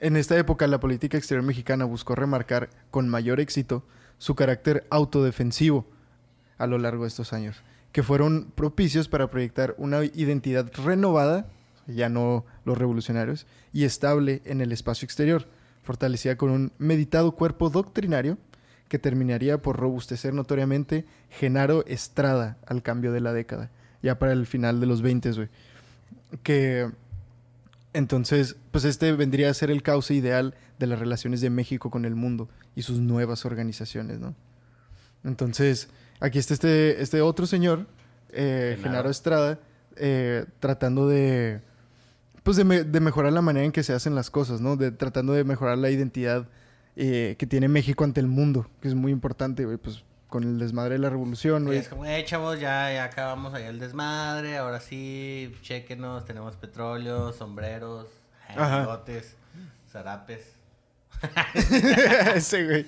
en 0.00 0.16
esta 0.16 0.36
época 0.38 0.66
la 0.66 0.80
política 0.80 1.18
exterior 1.18 1.44
mexicana 1.44 1.84
buscó 1.84 2.14
remarcar 2.14 2.70
con 2.90 3.08
mayor 3.08 3.40
éxito 3.40 3.84
su 4.18 4.34
carácter 4.34 4.86
autodefensivo 4.90 5.86
a 6.58 6.66
lo 6.66 6.78
largo 6.78 7.04
de 7.04 7.08
estos 7.08 7.32
años, 7.32 7.62
que 7.92 8.02
fueron 8.02 8.50
propicios 8.54 9.08
para 9.08 9.30
proyectar 9.30 9.74
una 9.78 10.04
identidad 10.04 10.70
renovada, 10.84 11.48
ya 11.86 12.08
no 12.08 12.44
los 12.64 12.76
revolucionarios, 12.76 13.46
y 13.72 13.84
estable 13.84 14.42
en 14.44 14.60
el 14.60 14.72
espacio 14.72 15.06
exterior, 15.06 15.46
fortalecida 15.82 16.36
con 16.36 16.50
un 16.50 16.72
meditado 16.78 17.32
cuerpo 17.32 17.70
doctrinario 17.70 18.38
que 18.88 18.98
terminaría 18.98 19.62
por 19.62 19.76
robustecer 19.76 20.34
notoriamente 20.34 21.04
Genaro 21.30 21.84
Estrada 21.86 22.58
al 22.66 22.82
cambio 22.82 23.12
de 23.12 23.20
la 23.20 23.32
década, 23.32 23.70
ya 24.02 24.18
para 24.18 24.32
el 24.32 24.46
final 24.46 24.80
de 24.80 24.86
los 24.86 25.02
20, 25.02 25.32
güey. 25.32 25.48
Que 26.42 26.90
entonces, 27.92 28.56
pues 28.70 28.84
este 28.84 29.12
vendría 29.12 29.50
a 29.50 29.54
ser 29.54 29.70
el 29.70 29.82
cauce 29.82 30.14
ideal 30.14 30.54
de 30.78 30.86
las 30.86 30.98
relaciones 30.98 31.40
de 31.40 31.50
México 31.50 31.90
con 31.90 32.04
el 32.04 32.14
mundo 32.14 32.48
y 32.76 32.82
sus 32.82 33.00
nuevas 33.00 33.44
organizaciones, 33.44 34.20
¿no? 34.20 34.34
Entonces, 35.24 35.88
aquí 36.20 36.38
está 36.38 36.54
este, 36.54 37.02
este 37.02 37.20
otro 37.22 37.46
señor, 37.46 37.86
eh, 38.30 38.74
Genaro. 38.76 38.82
Genaro 38.82 39.10
Estrada, 39.10 39.58
eh, 39.96 40.44
tratando 40.60 41.08
de, 41.08 41.60
pues 42.44 42.56
de, 42.56 42.64
me- 42.64 42.84
de 42.84 43.00
mejorar 43.00 43.32
la 43.32 43.42
manera 43.42 43.64
en 43.66 43.72
que 43.72 43.82
se 43.82 43.92
hacen 43.94 44.14
las 44.14 44.30
cosas, 44.30 44.60
¿no? 44.60 44.76
De, 44.76 44.92
tratando 44.92 45.32
de 45.32 45.42
mejorar 45.44 45.78
la 45.78 45.90
identidad 45.90 46.46
eh, 46.94 47.34
que 47.38 47.46
tiene 47.46 47.68
México 47.68 48.04
ante 48.04 48.20
el 48.20 48.28
mundo, 48.28 48.68
que 48.80 48.88
es 48.88 48.94
muy 48.94 49.10
importante, 49.12 49.64
güey, 49.64 49.76
pues 49.78 50.04
con 50.28 50.44
el 50.44 50.58
desmadre 50.58 50.94
de 50.94 50.98
la 51.00 51.10
revolución, 51.10 51.64
güey. 51.64 51.78
es 51.78 51.88
como, 51.88 52.04
eh, 52.04 52.24
chavos, 52.24 52.60
ya, 52.60 52.92
ya 52.92 53.04
acabamos 53.04 53.54
allá 53.54 53.68
el 53.68 53.78
desmadre, 53.80 54.56
ahora 54.58 54.78
sí, 54.80 55.54
chequenos, 55.62 56.24
tenemos 56.26 56.54
petróleo, 56.56 57.32
sombreros, 57.32 58.06
eh, 58.50 58.54
bigotes, 58.80 59.36
zarapes. 59.90 60.54
Ese, 62.34 62.64
güey. 62.64 62.86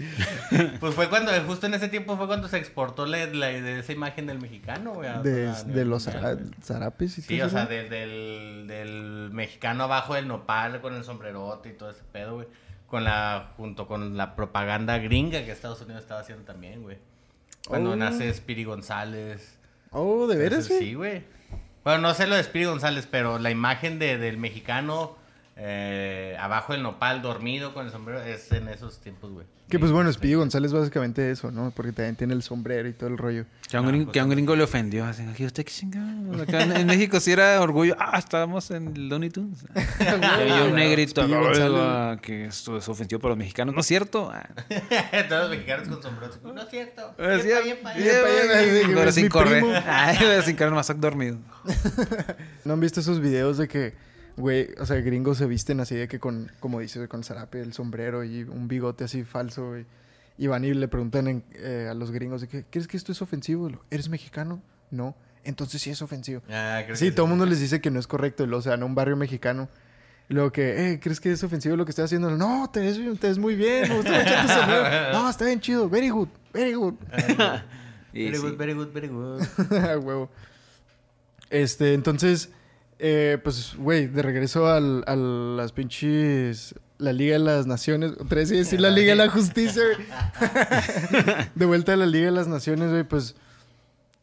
Pues 0.79 0.95
fue 0.95 1.09
cuando, 1.09 1.33
justo 1.47 1.67
en 1.67 1.75
ese 1.75 1.89
tiempo 1.89 2.17
fue 2.17 2.27
cuando 2.27 2.47
se 2.49 2.59
exportó 2.59 3.07
la, 3.07 3.27
la- 3.27 3.47
de 3.49 3.81
esa 3.81 3.93
imagen 3.93 4.27
del 4.27 4.39
mexicano, 4.39 4.93
güey. 4.95 5.11
De, 5.23 5.49
a 5.49 5.63
de 5.65 5.85
los 5.85 6.07
zara- 6.07 6.39
zarapes 6.63 7.19
y 7.19 7.23
Sí, 7.23 7.41
o 7.41 7.49
sea, 7.49 7.67
de- 7.67 7.89
del, 7.89 8.67
del 8.69 9.31
mexicano 9.33 9.85
abajo 9.85 10.15
del 10.15 10.29
nopal 10.29 10.81
con 10.81 10.95
el 10.95 11.03
sombrerote 11.05 11.71
y 11.71 11.73
todo 11.73 11.91
ese 11.91 12.03
pedo, 12.13 12.35
güey. 12.35 12.47
Con 12.87 13.05
la, 13.05 13.53
junto 13.57 13.87
con 13.87 14.17
la 14.17 14.37
propaganda 14.37 14.99
gringa 14.99 15.45
que 15.45 15.53
Estados 15.53 15.81
Unidos 15.81 16.03
estaba 16.03 16.21
haciendo 16.21 16.45
también, 16.45 16.83
güey. 16.83 16.99
Cuando 17.67 17.93
Oh. 17.93 17.97
nace 17.97 18.33
Spiri 18.33 18.65
González. 18.65 19.57
Oh, 19.91 20.27
¿de 20.27 20.37
veras, 20.37 20.69
güey? 20.69 20.81
Sí, 20.81 20.95
güey. 20.95 21.23
Bueno, 21.85 22.01
no 22.03 22.15
sé 22.15 22.27
lo 22.27 22.37
de 22.37 22.43
Spiri 22.45 22.65
González, 22.67 23.07
pero 23.11 23.39
la 23.39 23.51
imagen 23.51 23.99
de, 23.99 24.19
del 24.19 24.37
mexicano 24.39 25.17
eh, 25.63 26.37
abajo 26.41 26.73
del 26.73 26.83
nopal 26.83 27.21
dormido 27.21 27.75
con 27.75 27.85
el 27.85 27.93
sombrero 27.93 28.23
es 28.23 28.51
en 28.53 28.69
esos 28.69 28.99
tiempos, 29.01 29.31
güey. 29.31 29.47
Que 29.69 29.79
pues 29.79 29.93
bueno. 29.93 30.13
Speedy 30.13 30.35
González 30.35 30.73
básicamente 30.73 31.31
eso, 31.31 31.53
¿no? 31.53 31.71
Porque 31.71 31.93
también 31.93 32.17
tiene 32.17 32.35
el 32.35 32.43
sombrero 32.43 32.89
y 32.89 32.93
todo 32.93 33.09
el 33.09 33.17
rollo. 33.19 33.45
Que 33.69 33.77
a 33.77 33.81
un, 33.81 33.87
Ah, 33.87 33.91
gringo, 33.91 34.05
pues, 34.07 34.13
que 34.15 34.21
a 34.21 34.25
un 34.25 34.31
gringo 34.31 34.57
le 34.57 34.65
ofendió. 34.65 35.05
Así, 35.05 35.23
"Ay, 35.23 35.47
¿usted 35.47 35.65
qué 35.65 35.71
chingado? 35.71 36.43
Acá 36.43 36.63
en, 36.65 36.73
en 36.77 36.87
México 36.89 37.21
sí 37.21 37.31
era 37.31 37.61
orgullo. 37.61 37.95
Ah, 38.01 38.19
estábamos 38.19 38.69
en 38.73 39.09
Looney 39.09 39.31
Tunes. 39.31 39.65
y 40.01 40.05
había 40.27 40.65
un 40.65 40.75
negrito 40.75 41.23
Speedy 41.23 41.35
"Oiga, 41.35 41.69
González. 41.69 42.21
que 42.23 42.45
esto 42.47 42.79
es 42.79 42.89
ofensivo 42.89 43.21
para 43.21 43.31
los 43.31 43.39
mexicanos. 43.39 43.73
¿No 43.75 43.81
es 43.83 43.87
cierto? 43.87 44.33
Ah, 45.13 45.25
Todos 45.29 45.43
los 45.43 45.51
mexicanos 45.51 45.89
con 45.89 46.03
sombreros. 46.03 46.41
No 46.43 46.63
es 46.63 46.69
cierto. 46.71 47.15
bien, 47.19 47.79
sí, 48.83 48.89
pero 48.95 49.09
es 49.09 49.15
sin 49.15 49.29
correr. 49.29 49.63
Ay, 49.87 50.17
sin 50.45 50.57
correr, 50.57 50.71
nomás 50.71 51.01
dormido. 51.01 51.39
¿No 52.65 52.73
han 52.73 52.81
visto 52.81 52.99
esos 53.01 53.21
videos 53.21 53.59
de 53.59 53.69
que, 53.69 53.95
güey, 54.41 54.69
o 54.79 54.87
sea, 54.87 54.97
gringos 55.01 55.39
se 55.39 55.47
visten 55.47 55.79
así 55.81 55.95
de 55.95 56.09
que 56.09 56.19
con, 56.19 56.51
como 56.61 56.81
dices, 56.81 57.07
con 57.09 57.21
el 57.21 57.25
zarape, 57.25 57.61
el 57.61 57.73
sombrero 57.73 58.25
y 58.25 58.43
un 58.43 58.67
bigote 58.69 59.05
así 59.05 59.23
falso, 59.25 59.69
güey? 59.69 59.87
Y 60.39 60.47
van 60.47 60.65
y 60.65 60.73
le 60.75 60.89
preguntan 60.89 61.29
en- 61.29 61.45
eh, 61.55 61.89
a 61.91 61.95
los 61.95 62.11
gringos 62.11 62.41
de 62.41 62.49
que, 62.49 62.65
¿crees 62.71 62.89
que 62.89 62.97
esto 62.97 63.13
es 63.13 63.21
ofensivo? 63.23 63.69
Lo, 63.69 63.85
¿Eres 63.91 64.09
mexicano? 64.09 64.61
No. 64.91 65.15
Entonces 65.45 65.81
sí 65.83 65.91
es 65.91 66.03
ofensivo. 66.03 66.43
Ah, 66.51 66.83
creo 66.85 66.97
Sí, 66.97 67.07
que 67.07 67.13
todo 67.13 67.27
el 67.27 67.31
mundo 67.31 67.47
les 67.47 67.61
dice 67.61 67.81
que 67.81 67.91
no 67.91 67.99
es 68.01 68.07
correcto. 68.07 68.45
O 68.51 68.63
sea, 68.63 68.75
en 68.75 68.83
un 68.83 68.95
barrio 68.95 69.17
mexicano. 69.17 69.69
Y 70.29 70.35
luego 70.35 70.53
que, 70.53 70.93
eh, 70.93 71.01
¿crees 71.01 71.19
que 71.21 71.33
es 71.33 71.43
ofensivo 71.43 71.77
lo 71.77 71.85
que 71.85 71.91
estoy 71.91 72.05
haciendo? 72.05 72.31
No, 72.31 72.71
te 72.73 72.81
ves, 72.81 72.99
te 73.19 73.29
ves 73.29 73.39
muy 73.39 73.55
bien. 73.57 73.89
Me 73.89 73.97
gusta 73.97 74.13
mucho 74.13 74.35
tu 74.43 74.49
sombrero. 74.49 74.85
No, 75.13 75.29
está 75.31 75.45
bien 75.47 75.61
chido. 75.61 75.89
Very 75.89 76.09
good, 76.11 76.29
very 76.53 76.75
good. 76.75 76.95
Y 78.13 78.25
Very 78.25 78.37
sí. 78.37 78.43
good, 78.43 78.57
very 78.57 78.73
good, 78.75 78.89
very 78.93 79.07
good. 79.09 79.41
A 79.73 79.99
huevo. 79.99 80.31
Este, 81.51 81.95
entonces, 81.95 82.51
eh, 83.01 83.39
pues, 83.43 83.75
güey, 83.77 84.07
de 84.07 84.23
regreso 84.23 84.69
al, 84.69 85.05
a 85.07 85.17
las 85.17 85.73
pinches. 85.73 86.75
La 86.99 87.15
Liga 87.15 87.33
de 87.33 87.39
las 87.39 87.67
Naciones. 87.67 88.13
Otra 88.13 88.37
vez 88.37 88.51
decir 88.51 88.79
la 88.79 88.91
Liga 88.91 89.13
de 89.13 89.17
la 89.17 89.31
Justicia, 89.31 89.83
güey. 89.83 90.07
de 91.55 91.65
vuelta 91.65 91.95
a 91.95 91.97
la 91.97 92.05
Liga 92.05 92.27
de 92.27 92.33
las 92.33 92.47
Naciones, 92.47 92.91
güey, 92.91 93.05
pues. 93.05 93.37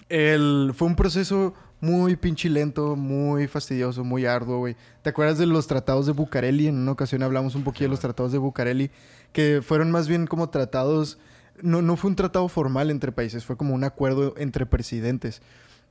El, 0.09 0.73
fue 0.75 0.87
un 0.87 0.95
proceso 0.95 1.55
muy 1.81 2.15
pinche 2.15 2.49
lento, 2.49 2.95
muy 2.95 3.47
fastidioso, 3.47 4.03
muy 4.03 4.25
arduo, 4.25 4.59
güey. 4.59 4.75
¿Te 5.01 5.09
acuerdas 5.09 5.37
de 5.37 5.47
los 5.47 5.67
tratados 5.67 6.05
de 6.05 6.11
Bucareli? 6.11 6.67
En 6.67 6.75
una 6.75 6.91
ocasión 6.91 7.23
hablamos 7.23 7.55
un 7.55 7.63
poquito 7.63 7.85
de 7.85 7.89
los 7.89 7.99
tratados 7.99 8.31
de 8.31 8.37
Bucareli, 8.37 8.91
que 9.33 9.61
fueron 9.63 9.91
más 9.91 10.07
bien 10.07 10.27
como 10.27 10.49
tratados. 10.49 11.17
No, 11.61 11.81
no 11.81 11.97
fue 11.97 12.09
un 12.11 12.15
tratado 12.15 12.47
formal 12.47 12.91
entre 12.91 13.11
países, 13.11 13.43
fue 13.43 13.57
como 13.57 13.73
un 13.73 13.83
acuerdo 13.83 14.35
entre 14.37 14.65
presidentes. 14.67 15.41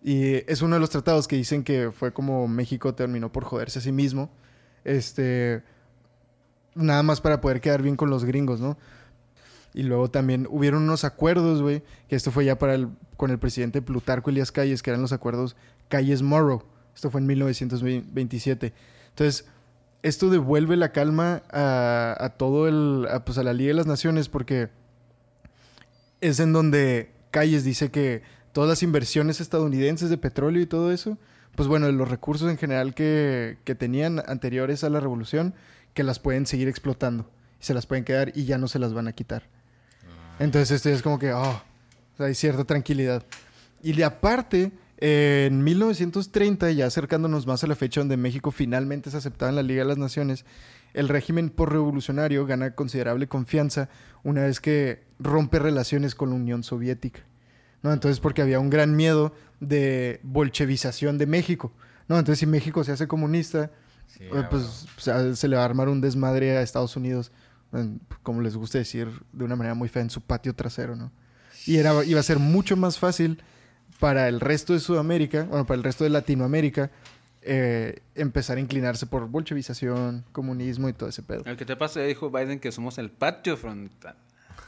Y 0.03 0.51
es 0.51 0.63
uno 0.63 0.77
de 0.77 0.81
los 0.81 0.91
tratados 0.91 1.27
que 1.27 1.37
dicen 1.37 1.65
que 1.65 1.91
fue 1.91 2.13
como 2.13 2.47
México 2.49 2.95
terminó 2.95 3.33
por 3.33 3.45
joderse 3.45 3.79
a 3.79 3.83
sí 3.83 3.93
mismo. 3.93 4.31
Este. 4.85 5.63
Nada 6.75 7.03
más 7.03 7.21
para 7.21 7.41
poder 7.41 7.61
quedar 7.61 7.83
bien 7.83 7.97
con 7.97 8.11
los 8.11 8.25
gringos, 8.25 8.61
¿no? 8.61 8.77
Y 9.73 9.83
luego 9.83 10.11
también 10.11 10.47
hubieron 10.51 10.85
unos 10.85 11.05
acuerdos, 11.05 11.61
güey, 11.61 11.83
que 12.09 12.17
esto 12.17 12.31
fue 12.31 12.45
ya 12.45 12.59
para 12.59 12.75
el, 12.75 12.89
con 13.17 13.31
el 13.31 13.39
presidente 13.39 13.83
Plutarco 13.83 14.31
Elías 14.31 14.53
Calles, 14.53 14.83
que 14.83 14.91
eran 14.91 15.03
los 15.03 15.13
acuerdos 15.13 15.57
Calles-Morrow. 15.89 16.65
Esto 16.95 17.11
fue 17.11 17.21
en 17.21 17.27
1927. 17.27 18.73
Entonces, 19.11 19.47
esto 20.03 20.31
devuelve 20.31 20.77
la 20.77 20.93
calma 20.93 21.43
a, 21.51 22.17
a 22.19 22.31
todo 22.31 22.69
el, 22.69 23.07
pues 23.25 23.37
a 23.37 23.43
la 23.43 23.53
Liga 23.53 23.69
de 23.69 23.75
las 23.75 23.87
Naciones, 23.87 24.29
porque 24.29 24.71
es 26.21 26.41
en 26.41 26.53
donde 26.53 27.11
Calles 27.31 27.65
dice 27.65 27.91
que 27.91 28.23
todas 28.57 28.71
las 28.71 28.83
inversiones 28.83 29.43
estadounidenses 29.43 30.09
de 30.09 30.17
petróleo 30.17 30.63
y 30.63 30.67
todo 30.67 30.91
eso, 30.91 31.19
pues 31.57 31.69
bueno, 31.69 31.93
los 31.93 32.09
recursos 32.09 32.51
en 32.51 32.57
general 32.57 32.95
que, 32.95 33.59
que 33.65 33.75
tenían 33.75 34.23
anteriores 34.27 34.83
a 34.83 34.89
la 34.89 34.99
revolución, 34.99 35.53
que 35.93 36.03
las 36.03 36.21
pueden 36.21 36.47
seguir 36.47 36.67
explotando. 36.67 37.29
Se 37.61 37.75
las 37.75 37.85
pueden 37.85 38.05
quedar 38.05 38.33
y 38.35 38.47
ya 38.47 38.57
no 38.57 38.67
se 38.67 38.79
las 38.79 38.95
van 38.95 39.09
a 39.09 39.13
quitar. 39.13 39.43
Entonces 40.39 40.71
esto 40.71 40.89
es 40.89 41.03
como 41.03 41.19
que, 41.19 41.35
oh, 41.35 41.63
hay 42.17 42.35
cierta 42.35 42.65
tranquilidad. 42.65 43.27
Y 43.83 43.93
de 43.93 44.05
aparte, 44.05 44.73
eh, 44.97 45.49
en 45.51 45.63
1930, 45.63 46.71
ya 46.71 46.87
acercándonos 46.87 47.47
más 47.47 47.63
a 47.63 47.67
la 47.67 47.77
fecha 47.77 48.01
donde 48.01 48.17
México 48.17 48.53
finalmente 48.53 49.11
se 49.11 49.19
aceptaba 49.19 49.51
en 49.51 49.57
la 49.57 49.63
Liga 49.65 49.83
de 49.83 49.89
las 49.89 49.99
Naciones, 49.99 50.47
el 50.95 51.11
régimen 51.11 51.51
por-revolucionario 51.51 52.47
gana 52.47 52.75
considerable 52.75 53.27
confianza 53.27 53.91
una 54.25 54.45
vez 54.45 54.61
que 54.61 55.03
rompe 55.19 55.59
relaciones 55.59 56.15
con 56.15 56.31
la 56.31 56.37
Unión 56.37 56.63
Soviética. 56.63 57.21
¿No? 57.87 57.93
Entonces, 57.93 58.21
porque 58.21 58.43
había 58.43 58.59
un 58.61 58.69
gran 58.69 58.95
miedo 58.97 59.33
de 59.61 60.21
bolchevización 60.23 61.17
de 61.19 61.27
México. 61.27 61.73
¿no? 62.09 62.19
Entonces, 62.19 62.41
si 62.41 62.47
México 62.47 62.85
se 62.85 62.93
hace 62.93 63.07
comunista, 63.09 63.71
Sí, 64.09 64.25
eh, 64.25 64.45
pues 64.51 64.87
se 65.39 65.49
le 65.49 65.57
va 65.57 65.63
a 65.63 65.65
armar 65.65 65.89
un 65.89 66.01
desmadre 66.01 66.57
a 66.57 66.63
Estados 66.63 66.97
Unidos, 66.97 67.33
en- 67.73 68.01
como 68.23 68.41
les 68.41 68.57
gusta 68.57 68.79
decir 68.79 69.09
de 69.33 69.45
una 69.45 69.57
manera 69.57 69.75
muy 69.75 69.89
fea, 69.89 70.03
en 70.03 70.11
su 70.11 70.21
patio 70.21 70.55
trasero, 70.55 70.95
¿no? 70.95 71.11
Y 71.67 71.77
era, 71.79 72.05
iba 72.05 72.21
a 72.21 72.23
ser 72.23 72.39
mucho 72.39 72.77
más 72.77 72.99
fácil 72.99 73.43
para 73.99 74.29
el 74.29 74.41
resto 74.41 74.73
de 74.75 74.81
Sudamérica, 74.81 75.45
bueno, 75.45 75.67
para 75.67 75.77
el 75.79 75.83
resto 75.85 76.05
de 76.05 76.11
Latinoamérica, 76.11 76.91
eh, 77.43 78.01
empezar 78.15 78.57
a 78.59 78.61
inclinarse 78.61 79.07
por 79.07 79.27
bolchevización, 79.29 80.25
comunismo 80.33 80.89
y 80.89 80.93
todo 80.93 81.09
ese 81.09 81.23
pedo. 81.23 81.43
El 81.45 81.57
que 81.57 81.65
te 81.65 81.77
pasa, 81.77 82.01
dijo 82.01 82.31
Biden 82.31 82.61
que 82.61 82.71
somos 82.73 82.99
el 82.99 83.11
patio 83.11 83.57
frontal. 83.57 84.17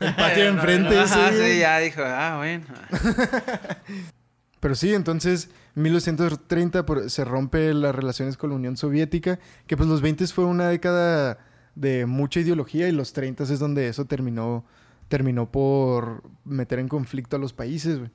El 0.01 0.15
patio 0.15 0.43
de 0.45 0.49
enfrente, 0.49 0.99
Ajá, 0.99 1.31
sí. 1.33 1.39
sí, 1.53 1.59
ya 1.61 1.79
dijo, 1.79 2.03
ah, 2.05 2.37
bueno. 2.39 2.65
Pero 4.61 4.75
sí, 4.75 4.93
entonces, 4.93 5.51
en 5.77 5.83
1930 5.83 6.85
por- 6.85 7.11
se 7.11 7.25
rompe 7.25 7.73
las 7.75 7.95
relaciones 7.95 8.37
con 8.37 8.51
la 8.51 8.57
Unión 8.57 8.77
Soviética, 8.77 9.39
que 9.67 9.77
pues 9.77 9.89
los 9.89 10.01
20 10.01 10.27
fue 10.29 10.45
una 10.45 10.69
década 10.69 11.39
de 11.77 12.07
mucha 12.07 12.41
ideología 12.41 12.89
y 12.89 12.93
los 12.93 13.13
30 13.13 13.45
es 13.45 13.59
donde 13.61 13.87
eso 13.89 14.05
terminó, 14.07 14.65
terminó 15.09 15.51
por 15.51 16.25
meter 16.45 16.81
en 16.81 16.89
conflicto 16.89 17.37
a 17.37 17.39
los 17.39 17.53
países, 17.53 17.99
güey. 17.99 18.11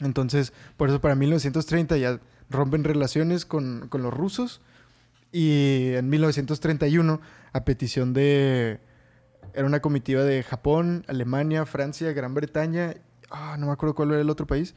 Entonces, 0.00 0.52
por 0.76 0.88
eso 0.90 1.00
para 1.00 1.14
1930 1.14 1.96
ya 1.96 2.20
rompen 2.50 2.84
relaciones 2.84 3.46
con, 3.46 3.86
con 3.88 4.02
los 4.02 4.12
rusos 4.12 4.60
y 5.30 5.92
en 5.94 6.10
1931, 6.10 7.20
a 7.52 7.64
petición 7.64 8.12
de... 8.12 8.80
Era 9.54 9.66
una 9.66 9.80
comitiva 9.80 10.22
de 10.22 10.42
Japón, 10.42 11.04
Alemania, 11.08 11.66
Francia, 11.66 12.12
Gran 12.12 12.34
Bretaña, 12.34 12.94
ah, 13.30 13.56
no 13.58 13.66
me 13.66 13.72
acuerdo 13.72 13.94
cuál 13.94 14.12
era 14.12 14.20
el 14.20 14.30
otro 14.30 14.46
país, 14.46 14.74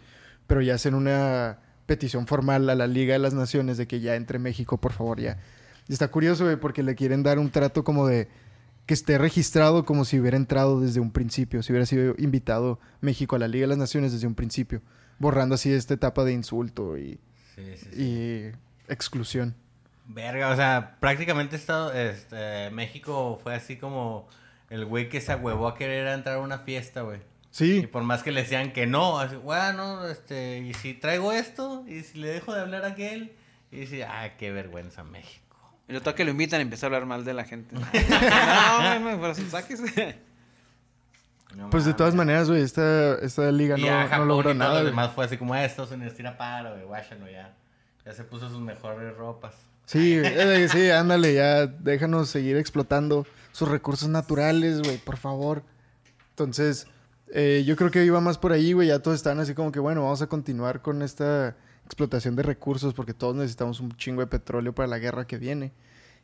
pero 0.47 0.61
ya 0.61 0.75
hacen 0.75 0.93
una 0.95 1.59
petición 1.85 2.27
formal 2.27 2.69
a 2.69 2.75
la 2.75 2.87
Liga 2.87 3.13
de 3.13 3.19
las 3.19 3.33
Naciones 3.33 3.77
de 3.77 3.87
que 3.87 3.99
ya 3.99 4.15
entre 4.15 4.39
México, 4.39 4.77
por 4.79 4.91
favor, 4.93 5.19
ya. 5.19 5.37
Y 5.87 5.93
está 5.93 6.07
curioso, 6.09 6.45
güey, 6.45 6.57
porque 6.57 6.83
le 6.83 6.95
quieren 6.95 7.23
dar 7.23 7.39
un 7.39 7.51
trato 7.51 7.83
como 7.83 8.07
de 8.07 8.27
que 8.85 8.93
esté 8.93 9.17
registrado 9.17 9.85
como 9.85 10.05
si 10.05 10.19
hubiera 10.19 10.37
entrado 10.37 10.79
desde 10.79 10.99
un 10.99 11.11
principio, 11.11 11.63
si 11.63 11.71
hubiera 11.71 11.85
sido 11.85 12.15
invitado 12.17 12.79
México 13.01 13.35
a 13.35 13.39
la 13.39 13.47
Liga 13.47 13.63
de 13.63 13.69
las 13.69 13.77
Naciones 13.77 14.11
desde 14.13 14.27
un 14.27 14.35
principio, 14.35 14.81
borrando 15.19 15.55
así 15.55 15.71
esta 15.71 15.93
etapa 15.93 16.23
de 16.23 16.33
insulto 16.33 16.97
y, 16.97 17.19
Sí, 17.55 17.61
sí, 17.77 17.89
sí. 17.91 18.01
y 18.01 18.91
exclusión. 18.91 19.55
Verga, 20.07 20.49
o 20.49 20.55
sea, 20.55 20.97
prácticamente 20.99 21.55
estado, 21.55 21.91
este, 21.93 22.69
México 22.71 23.39
fue 23.41 23.55
así 23.55 23.77
como 23.77 24.27
el 24.69 24.85
güey 24.85 25.09
que 25.09 25.21
se 25.21 25.31
ahuevó 25.31 25.67
a 25.67 25.75
querer 25.75 26.07
entrar 26.07 26.37
a 26.37 26.39
una 26.39 26.59
fiesta, 26.59 27.01
güey. 27.01 27.19
Y 27.19 27.23
Sí, 27.51 27.87
por 27.87 28.03
más 28.03 28.21
que 28.21 28.31
le 28.31 28.41
decían 28.41 28.73
que 28.73 28.85
no, 28.85 29.17
así, 29.17 29.37
bueno, 29.37 30.05
este, 30.07 30.59
y 30.59 30.73
si 30.73 30.93
traigo 30.93 31.31
esto, 31.31 31.85
y 31.87 32.01
si 32.01 32.17
le 32.17 32.27
dejo 32.27 32.53
de 32.53 32.59
hablar 32.59 32.83
a 32.83 32.89
aquel, 32.89 33.33
y 33.71 33.77
dice, 33.77 34.03
ah, 34.03 34.35
qué 34.37 34.51
vergüenza 34.51 35.03
México. 35.03 35.57
Y 35.87 35.93
lo 35.93 36.01
toca 36.01 36.15
que 36.15 36.25
lo 36.25 36.31
invitan 36.31 36.59
y 36.59 36.63
empieza 36.63 36.85
a 36.85 36.87
hablar 36.87 37.05
mal 37.05 37.23
de 37.23 37.33
la 37.33 37.45
gente. 37.45 37.73
no, 37.75 37.81
güey, 39.01 39.19
pero 39.21 39.35
saques. 39.35 39.81
No 41.55 41.69
pues 41.69 41.85
de 41.85 41.93
todas 41.93 42.13
maneras, 42.15 42.49
güey, 42.49 42.61
esta, 42.61 43.15
esta 43.19 43.49
liga 43.51 43.77
Y 43.77 43.83
no, 43.83 44.17
no 44.17 44.25
logró 44.25 44.51
y 44.51 44.55
nada. 44.55 44.79
lo 44.81 44.85
demás 44.85 45.11
fue 45.13 45.23
así 45.23 45.37
como, 45.37 45.53
ah, 45.53 45.63
Estados 45.63 45.91
Unidos 45.91 46.15
tira 46.15 46.37
paro, 46.37 46.71
güey, 46.71 46.83
guáchalo 46.83 47.29
ya. 47.29 47.55
Ya 48.03 48.13
se 48.13 48.23
puso 48.25 48.49
sus 48.49 48.59
mejores 48.59 49.15
ropas. 49.15 49.55
Sí, 49.85 50.19
eh, 50.23 50.67
sí, 50.71 50.89
ándale, 50.89 51.33
ya 51.33 51.67
déjanos 51.67 52.29
seguir 52.29 52.57
explotando 52.57 53.25
sus 53.51 53.69
recursos 53.69 54.09
naturales, 54.09 54.81
güey, 54.81 54.97
por 54.97 55.17
favor. 55.17 55.63
Entonces, 56.31 56.87
eh, 57.31 57.63
yo 57.65 57.75
creo 57.75 57.91
que 57.91 58.03
iba 58.03 58.19
más 58.19 58.37
por 58.37 58.51
ahí, 58.51 58.73
güey, 58.73 58.87
ya 58.89 58.99
todos 58.99 59.17
están 59.17 59.39
así 59.39 59.53
como 59.53 59.71
que, 59.71 59.79
bueno, 59.79 60.03
vamos 60.03 60.21
a 60.21 60.27
continuar 60.27 60.81
con 60.81 61.01
esta 61.01 61.55
explotación 61.85 62.35
de 62.35 62.43
recursos 62.43 62.93
porque 62.93 63.13
todos 63.13 63.35
necesitamos 63.35 63.79
un 63.79 63.95
chingo 63.95 64.21
de 64.21 64.27
petróleo 64.27 64.73
para 64.73 64.87
la 64.87 64.99
guerra 64.99 65.25
que 65.27 65.37
viene. 65.37 65.71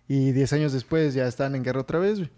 Y 0.07 0.31
10 0.31 0.53
años 0.53 0.73
después 0.73 1.13
ya 1.13 1.27
están 1.27 1.55
en 1.55 1.63
guerra 1.63 1.81
otra 1.81 1.99
vez, 1.99 2.17
güey. 2.17 2.31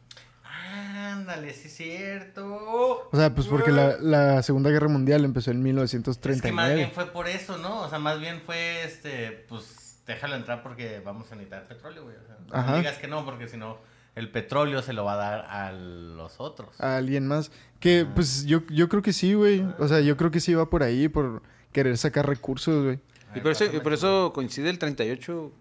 Ándale, 0.44 1.54
sí 1.54 1.68
es 1.68 1.76
cierto. 1.76 3.10
O 3.12 3.16
sea, 3.18 3.34
pues 3.34 3.48
porque 3.48 3.72
la, 3.72 3.98
la 4.00 4.44
Segunda 4.44 4.70
Guerra 4.70 4.90
Mundial 4.90 5.24
empezó 5.24 5.52
en 5.52 5.58
Es 5.58 5.64
que 5.64 5.72
más 5.74 6.68
1939. 6.68 6.76
bien 6.76 6.92
fue 6.92 7.06
por 7.06 7.30
eso, 7.30 7.58
¿no? 7.58 7.82
O 7.82 7.90
sea, 7.90 7.98
más 7.98 8.20
bien 8.20 8.42
fue 8.46 8.84
este, 8.84 9.46
pues 9.48 9.83
déjalo 10.06 10.36
entrar 10.36 10.64
porque 10.64 11.02
vamos 11.04 11.32
a 11.32 11.36
necesitar 11.36 11.68
petróleo, 11.68 12.04
güey. 12.04 12.16
O 12.18 12.26
sea, 12.26 12.64
no 12.72 12.78
digas 12.78 12.98
que 12.98 13.08
no, 13.08 13.24
porque 13.26 13.48
si 13.48 13.58
no, 13.58 13.78
el 14.16 14.30
petróleo 14.32 14.82
se 14.82 14.94
lo 14.94 15.06
va 15.06 15.14
a 15.14 15.18
dar 15.18 15.46
a 15.50 15.72
los 15.72 16.40
otros. 16.40 16.80
a 16.80 16.98
alguien 16.98 17.28
más. 17.28 17.52
Que, 17.80 18.06
pues, 18.14 18.46
yo, 18.46 18.62
yo 18.68 18.88
creo 18.90 19.02
que 19.02 19.14
sí, 19.14 19.34
güey. 19.34 19.66
O 19.80 19.88
sea, 19.88 20.00
yo 20.02 20.16
creo 20.18 20.32
que 20.32 20.40
sí 20.40 20.54
va 20.54 20.70
por 20.70 20.84
ahí, 20.84 21.08
por 21.08 21.42
querer 21.72 21.98
sacar 21.98 22.28
recursos, 22.28 22.84
güey. 22.84 23.00
Y 23.36 23.40
por 23.40 23.52
eso, 23.54 23.66
y 23.66 23.80
por 23.80 23.94
eso 23.94 24.32
coincide 24.34 24.70
el 24.70 24.78
38 24.78 25.52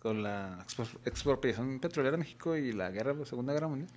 con 0.00 0.22
la 0.22 0.64
expropiación 1.04 1.78
petrolera 1.78 2.12
de 2.12 2.18
México 2.18 2.56
y 2.56 2.72
la 2.72 2.90
guerra, 2.90 3.12
la 3.14 3.24
Segunda 3.26 3.52
Guerra 3.52 3.68
Mundial. 3.68 3.90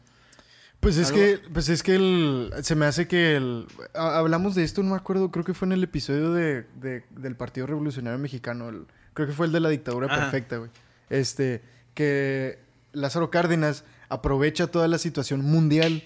Pues 0.80 0.98
es 0.98 1.12
Algo- 1.12 1.16
que, 1.20 1.40
pues 1.54 1.70
es 1.70 1.82
que 1.82 1.96
el, 1.96 2.52
se 2.62 2.76
me 2.76 2.86
hace 2.86 3.08
que 3.08 3.38
el, 3.38 3.66
ha- 3.96 4.18
hablamos 4.18 4.54
de 4.54 4.64
esto, 4.66 4.84
no 4.84 4.92
me 4.92 4.98
acuerdo, 4.98 5.32
creo 5.32 5.46
que 5.46 5.54
fue 5.54 5.66
en 5.66 5.72
el 5.72 5.84
episodio 5.84 6.34
de, 6.34 6.64
de- 6.76 7.06
del 7.12 7.36
Partido 7.38 7.68
Revolucionario 7.68 8.20
Mexicano, 8.20 8.68
el- 8.70 8.86
creo 9.14 9.28
que 9.28 9.34
fue 9.34 9.46
el 9.46 9.52
de 9.52 9.60
la 9.60 9.70
dictadura 9.70 10.08
Ajá. 10.08 10.22
perfecta, 10.22 10.58
güey. 10.58 10.70
Este, 11.10 11.62
que 11.94 12.60
Lázaro 12.92 13.30
Cárdenas 13.30 13.84
aprovecha 14.10 14.68
toda 14.68 14.88
la 14.88 14.98
situación 14.98 15.42
mundial 15.42 16.04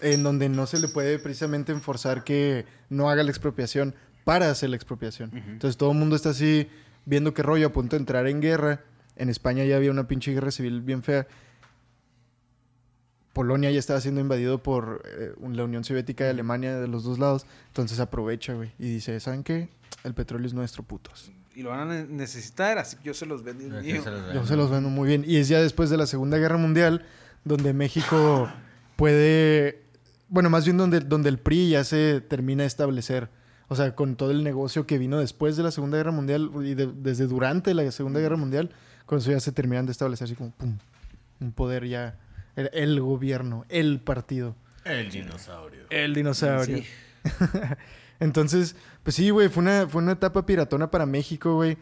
en 0.00 0.22
donde 0.22 0.48
no 0.48 0.66
se 0.66 0.78
le 0.78 0.88
puede 0.88 1.18
precisamente 1.18 1.72
enforzar 1.72 2.24
que 2.24 2.66
no 2.90 3.08
haga 3.08 3.22
la 3.22 3.30
expropiación 3.30 3.94
para 4.24 4.50
hacer 4.50 4.70
la 4.70 4.76
expropiación. 4.76 5.30
Entonces 5.34 5.76
todo 5.76 5.92
el 5.92 5.98
mundo 5.98 6.16
está 6.16 6.30
así 6.30 6.68
viendo 7.04 7.34
qué 7.34 7.42
rollo 7.42 7.68
a 7.68 7.72
punto 7.72 7.96
de 7.96 8.00
entrar 8.00 8.26
en 8.26 8.40
guerra. 8.40 8.82
En 9.16 9.28
España 9.28 9.64
ya 9.64 9.76
había 9.76 9.90
una 9.90 10.08
pinche 10.08 10.32
guerra 10.32 10.50
civil 10.50 10.80
bien 10.82 11.02
fea. 11.02 11.26
Polonia 13.32 13.70
ya 13.70 13.78
estaba 13.78 14.00
siendo 14.00 14.20
invadido 14.20 14.62
por 14.62 15.02
eh, 15.06 15.34
la 15.40 15.64
Unión 15.64 15.84
Soviética 15.84 16.26
y 16.26 16.28
Alemania 16.28 16.78
de 16.78 16.88
los 16.88 17.04
dos 17.04 17.18
lados. 17.18 17.46
Entonces 17.68 18.00
aprovecha, 18.00 18.54
güey. 18.54 18.72
Y 18.78 18.88
dice, 18.88 19.18
¿saben 19.20 19.42
qué? 19.42 19.68
El 20.04 20.14
petróleo 20.14 20.46
es 20.46 20.54
nuestro, 20.54 20.82
putos. 20.82 21.32
Y 21.54 21.62
lo 21.62 21.70
van 21.70 21.80
a 21.80 21.84
ne- 21.94 22.04
necesitar, 22.06 22.78
así 22.78 22.96
que 22.96 23.04
yo 23.04 23.14
se 23.14 23.26
los 23.26 23.42
vendo. 23.44 23.80
Mío. 23.80 24.02
se 24.02 24.10
los 24.10 24.34
Yo 24.34 24.46
se 24.46 24.56
los 24.56 24.70
vendo 24.70 24.88
muy 24.88 25.06
bien. 25.08 25.24
Y 25.26 25.36
es 25.36 25.48
ya 25.48 25.60
después 25.60 25.88
de 25.90 25.96
la 25.96 26.06
Segunda 26.06 26.36
Guerra 26.38 26.56
Mundial 26.56 27.04
donde 27.44 27.72
México 27.72 28.50
puede... 28.96 29.82
Bueno, 30.28 30.50
más 30.50 30.64
bien 30.64 30.76
donde, 30.78 31.00
donde 31.00 31.28
el 31.28 31.38
PRI 31.38 31.70
ya 31.70 31.84
se 31.84 32.20
termina 32.20 32.62
de 32.62 32.66
establecer. 32.66 33.28
O 33.68 33.76
sea, 33.76 33.94
con 33.94 34.16
todo 34.16 34.30
el 34.30 34.42
negocio 34.42 34.86
que 34.86 34.98
vino 34.98 35.18
después 35.20 35.56
de 35.56 35.62
la 35.62 35.70
Segunda 35.70 35.96
Guerra 35.98 36.10
Mundial 36.10 36.50
y 36.64 36.74
de- 36.74 36.90
desde 36.92 37.26
durante 37.26 37.72
la 37.74 37.90
Segunda 37.92 38.20
Guerra 38.20 38.36
Mundial, 38.36 38.70
con 39.06 39.18
eso 39.18 39.30
ya 39.30 39.40
se 39.40 39.52
terminan 39.52 39.86
de 39.86 39.92
establecer 39.92 40.24
así 40.26 40.34
como, 40.34 40.50
¡pum! 40.52 40.76
Un 41.40 41.52
poder 41.52 41.86
ya... 41.86 42.18
El, 42.56 42.70
el 42.72 43.00
gobierno, 43.00 43.64
el 43.68 44.00
partido. 44.00 44.54
El 44.84 45.10
dinosaurio. 45.10 45.80
El 45.90 46.14
dinosaurio. 46.14 46.78
Sí. 46.78 46.84
Entonces, 48.20 48.76
pues 49.02 49.16
sí, 49.16 49.30
güey, 49.30 49.48
fue 49.48 49.62
una, 49.62 49.88
fue 49.88 50.02
una 50.02 50.12
etapa 50.12 50.46
piratona 50.46 50.90
para 50.90 51.06
México, 51.06 51.54
güey. 51.56 51.76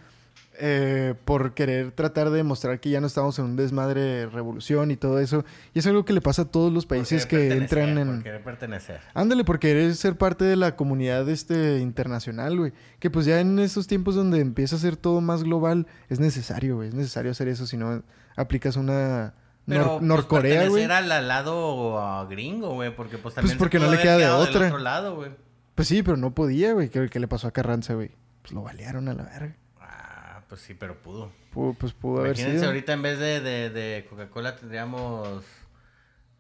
eh, 0.58 1.14
por 1.24 1.54
querer 1.54 1.92
tratar 1.92 2.30
de 2.30 2.38
demostrar 2.38 2.78
que 2.80 2.90
ya 2.90 3.00
no 3.00 3.06
estamos 3.06 3.38
en 3.38 3.46
un 3.46 3.56
desmadre 3.56 4.00
de 4.00 4.26
revolución 4.26 4.90
y 4.90 4.96
todo 4.96 5.18
eso. 5.18 5.44
Y 5.74 5.78
es 5.78 5.86
algo 5.86 6.04
que 6.04 6.12
le 6.12 6.20
pasa 6.20 6.42
a 6.42 6.44
todos 6.46 6.72
los 6.72 6.86
países 6.86 7.26
que 7.26 7.52
entran 7.52 7.98
en... 7.98 8.08
Por 8.08 8.22
querer 8.22 8.44
pertenecer. 8.44 9.00
Ándale, 9.14 9.44
por 9.44 9.58
querer 9.58 9.94
ser 9.94 10.16
parte 10.16 10.44
de 10.44 10.56
la 10.56 10.76
comunidad 10.76 11.28
este, 11.28 11.78
internacional, 11.78 12.58
güey. 12.58 12.72
Que 12.98 13.10
pues 13.10 13.26
ya 13.26 13.40
en 13.40 13.58
estos 13.58 13.86
tiempos 13.86 14.14
donde 14.14 14.40
empieza 14.40 14.76
a 14.76 14.78
ser 14.78 14.96
todo 14.96 15.20
más 15.20 15.42
global, 15.42 15.86
es 16.08 16.20
necesario, 16.20 16.76
güey. 16.76 16.88
Es 16.88 16.94
necesario 16.94 17.30
hacer 17.30 17.48
eso, 17.48 17.66
si 17.66 17.76
no 17.76 18.02
aplicas 18.36 18.76
una... 18.76 19.34
Pero, 19.66 19.84
Nor- 19.84 19.90
pues, 19.98 20.02
Norcorea, 20.02 20.68
güey. 20.68 20.82
pertenecer 20.82 20.92
al, 20.92 21.12
al 21.12 21.28
lado 21.28 21.98
ah, 22.00 22.26
gringo, 22.28 22.74
güey, 22.74 22.94
porque 22.94 23.16
pues 23.18 23.34
también 23.34 23.54
se 23.54 23.58
porque 23.58 23.78
no 23.78 23.86
pudo 23.86 23.96
le 23.96 24.02
queda 24.02 24.16
de 24.18 24.28
otra. 24.28 24.66
otro 24.66 24.78
lado, 24.78 25.14
güey. 25.16 25.30
Pues 25.74 25.88
sí, 25.88 26.02
pero 26.02 26.16
no 26.16 26.32
podía, 26.34 26.72
güey. 26.72 26.88
¿Qué, 26.90 27.08
qué 27.08 27.20
le 27.20 27.28
pasó 27.28 27.46
a 27.48 27.52
Carranza, 27.52 27.94
güey? 27.94 28.10
Pues 28.42 28.52
lo 28.52 28.62
balearon 28.62 29.08
a 29.08 29.14
la 29.14 29.22
verga. 29.22 29.54
Ah, 29.80 30.40
pues 30.48 30.60
sí, 30.62 30.74
pero 30.74 30.96
pudo. 31.00 31.30
Pu- 31.54 31.76
pues 31.78 31.92
pudo 31.92 32.20
haber 32.20 32.30
Imagínense, 32.32 32.58
sido. 32.58 32.68
ahorita 32.70 32.92
en 32.92 33.02
vez 33.02 33.18
de, 33.18 33.40
de, 33.40 33.70
de 33.70 34.06
Coca-Cola 34.10 34.56
tendríamos... 34.56 35.44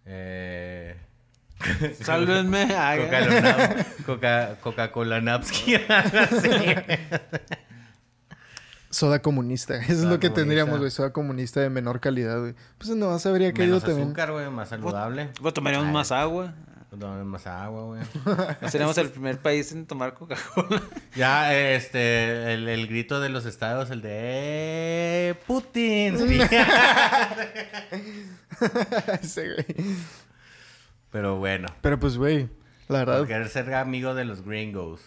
Eh... 0.04 0.96
Sálvenme. 2.00 2.66
Coca-Cola 2.66 3.86
Coca, 4.04 4.56
Coca-Cola 4.60 5.20
Napsky. 5.20 5.76
Soda 8.92 9.20
comunista. 9.20 9.74
Eso 9.82 9.92
es 9.92 9.98
lo 10.02 10.20
que 10.20 10.28
comunista. 10.28 10.34
tendríamos, 10.34 10.78
güey. 10.78 10.90
Soda 10.92 11.12
comunista 11.12 11.60
de 11.60 11.68
menor 11.70 11.98
calidad, 11.98 12.38
güey. 12.38 12.54
Pues 12.78 12.90
no, 12.90 13.18
se 13.18 13.28
habría 13.28 13.52
caído 13.52 13.70
Menos 13.76 13.82
también. 13.84 14.06
azúcar, 14.08 14.30
güey, 14.30 14.48
más 14.50 14.68
saludable. 14.68 15.30
Pues 15.40 15.52
tomaríamos 15.54 15.88
Ay. 15.88 15.92
más 15.94 16.12
agua. 16.12 16.54
No, 16.94 17.24
más 17.24 17.46
agua, 17.46 17.84
güey. 17.86 18.02
Seríamos 18.70 18.98
el 18.98 19.08
primer 19.08 19.38
país 19.38 19.72
en 19.72 19.86
tomar 19.86 20.12
Coca-Cola. 20.12 20.82
Ya, 21.16 21.54
este, 21.54 22.52
el, 22.52 22.68
el 22.68 22.86
grito 22.86 23.18
de 23.18 23.30
los 23.30 23.46
estados, 23.46 23.90
el 23.90 24.02
de 24.02 24.10
"Eh, 25.30 25.34
Putin. 25.46 26.16
Güey. 26.18 26.40
Pero 31.10 31.36
bueno, 31.36 31.68
Pero 31.80 31.98
pues, 31.98 32.16
güey, 32.16 32.48
la 32.88 33.00
verdad. 33.00 33.18
por 33.18 33.26
querer 33.28 33.48
ser 33.48 33.72
amigo 33.74 34.14
de 34.14 34.24
los 34.24 34.42
gringos. 34.44 35.00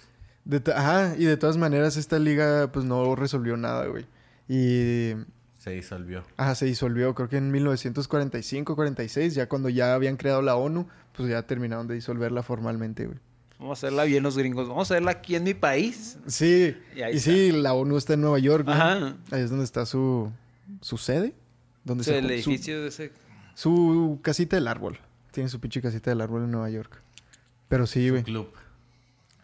De 0.46 0.62
ajá, 0.74 1.16
y 1.18 1.26
de 1.26 1.38
todas 1.38 1.58
maneras, 1.58 1.98
esta 1.98 2.20
liga, 2.20 2.72
pues 2.72 2.86
no 2.86 3.16
resolvió 3.16 3.58
nada, 3.58 3.86
güey. 3.88 4.06
Y. 4.48 5.12
Se 5.60 5.72
disolvió. 5.72 6.24
Ajá, 6.38 6.54
se 6.54 6.66
disolvió, 6.68 7.16
creo 7.16 7.28
que 7.28 7.38
en 7.38 7.50
1945, 7.52 8.76
46, 8.76 9.34
ya 9.34 9.50
cuando 9.50 9.70
ya 9.70 9.96
habían 9.96 10.16
creado 10.18 10.42
la 10.44 10.56
ONU, 10.56 10.88
pues 11.14 11.28
ya 11.30 11.42
terminaron 11.44 11.88
de 11.88 11.96
disolverla 11.96 12.44
formalmente, 12.44 13.08
güey. 13.08 13.18
Vamos 13.58 13.82
a 13.84 13.88
hacerla 13.88 14.04
bien 14.04 14.22
los 14.22 14.38
gringos. 14.38 14.68
Vamos 14.68 14.92
a 14.92 14.94
hacerla 14.96 15.12
aquí 15.12 15.36
en 15.36 15.44
mi 15.44 15.54
país. 15.56 16.18
Sí, 16.28 16.76
Y 16.96 17.02
ahí 17.02 17.16
y 17.16 17.20
sí, 17.20 17.52
la 17.52 17.74
ONU 17.74 17.98
está 17.98 18.14
en 18.14 18.22
Nueva 18.22 18.38
York, 18.38 18.66
güey. 18.66 18.78
Ajá. 18.78 19.16
Ahí 19.32 19.42
es 19.42 19.50
donde 19.50 19.64
está 19.66 19.86
su, 19.86 20.30
su 20.82 20.98
sede. 20.98 21.34
Donde 21.84 22.02
O 22.02 22.04
sea, 22.04 22.14
se 22.14 22.20
el 22.20 22.26
ju- 22.26 22.44
su- 22.44 22.50
edificio 22.52 22.82
de 22.82 22.88
ese. 22.90 23.12
Su 23.56 24.20
casita 24.22 24.58
del 24.58 24.68
árbol. 24.68 25.00
Tiene 25.32 25.50
su 25.50 25.60
pinche 25.60 25.82
casita 25.82 26.12
del 26.12 26.22
árbol 26.22 26.44
en 26.44 26.52
Nueva 26.52 26.70
York. 26.70 27.02
Pero 27.70 27.88
sí, 27.88 28.10
güey. 28.10 28.24
Club. 28.24 28.50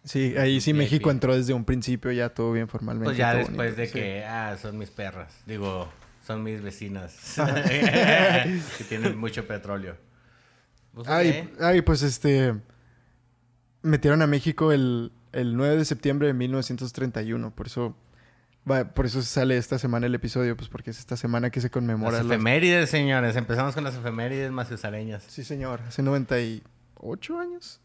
Sí, 0.04 0.36
ahí 0.38 0.60
sí. 0.62 0.74
México 0.74 1.12
entró 1.12 1.36
desde 1.36 1.54
un 1.54 1.64
principio 1.66 2.12
ya 2.12 2.30
todo 2.30 2.52
bien 2.54 2.68
formalmente. 2.68 3.06
Pues 3.06 3.18
ya 3.18 3.36
después 3.36 3.56
bonito, 3.58 3.76
de 3.82 3.88
sí. 3.88 3.94
que, 3.94 4.26
ah, 4.26 4.58
son 4.60 4.78
mis 4.78 4.90
perras. 4.90 5.34
Digo, 5.46 5.88
son 6.26 6.42
mis 6.44 6.62
vecinas. 6.62 7.36
que 8.78 8.84
tienen 8.90 9.18
mucho 9.18 9.46
petróleo. 9.48 9.96
Pues, 10.94 11.08
Ay, 11.08 11.50
ay, 11.60 11.82
pues 11.82 12.02
este... 12.02 12.56
Metieron 13.84 14.22
a 14.22 14.28
México 14.28 14.72
el, 14.72 15.12
el 15.32 15.56
9 15.56 15.78
de 15.78 15.86
septiembre 15.86 16.28
de 16.28 16.34
1931. 16.34 17.56
Por 17.56 17.68
eso... 17.68 17.96
va- 18.70 18.86
por 18.94 19.06
eso 19.06 19.22
sale 19.22 19.58
esta 19.58 19.80
semana 19.80 20.06
el 20.08 20.16
episodio, 20.16 20.58
pues 20.58 20.68
porque 20.70 20.90
es 20.92 21.00
esta 21.00 21.16
semana 21.18 21.50
que 21.50 21.62
se 21.62 21.70
conmemora 21.70 22.18
Las 22.18 22.26
efemérides, 22.26 22.90
señores. 22.90 23.36
Empezamos 23.36 23.74
con 23.76 23.84
las 23.84 23.96
efemérides 23.96 24.52
maciusareñas. 24.52 25.24
Sí, 25.28 25.44
señor. 25.44 25.82
Hace 25.88 26.04
98 26.04 27.40
años. 27.40 27.80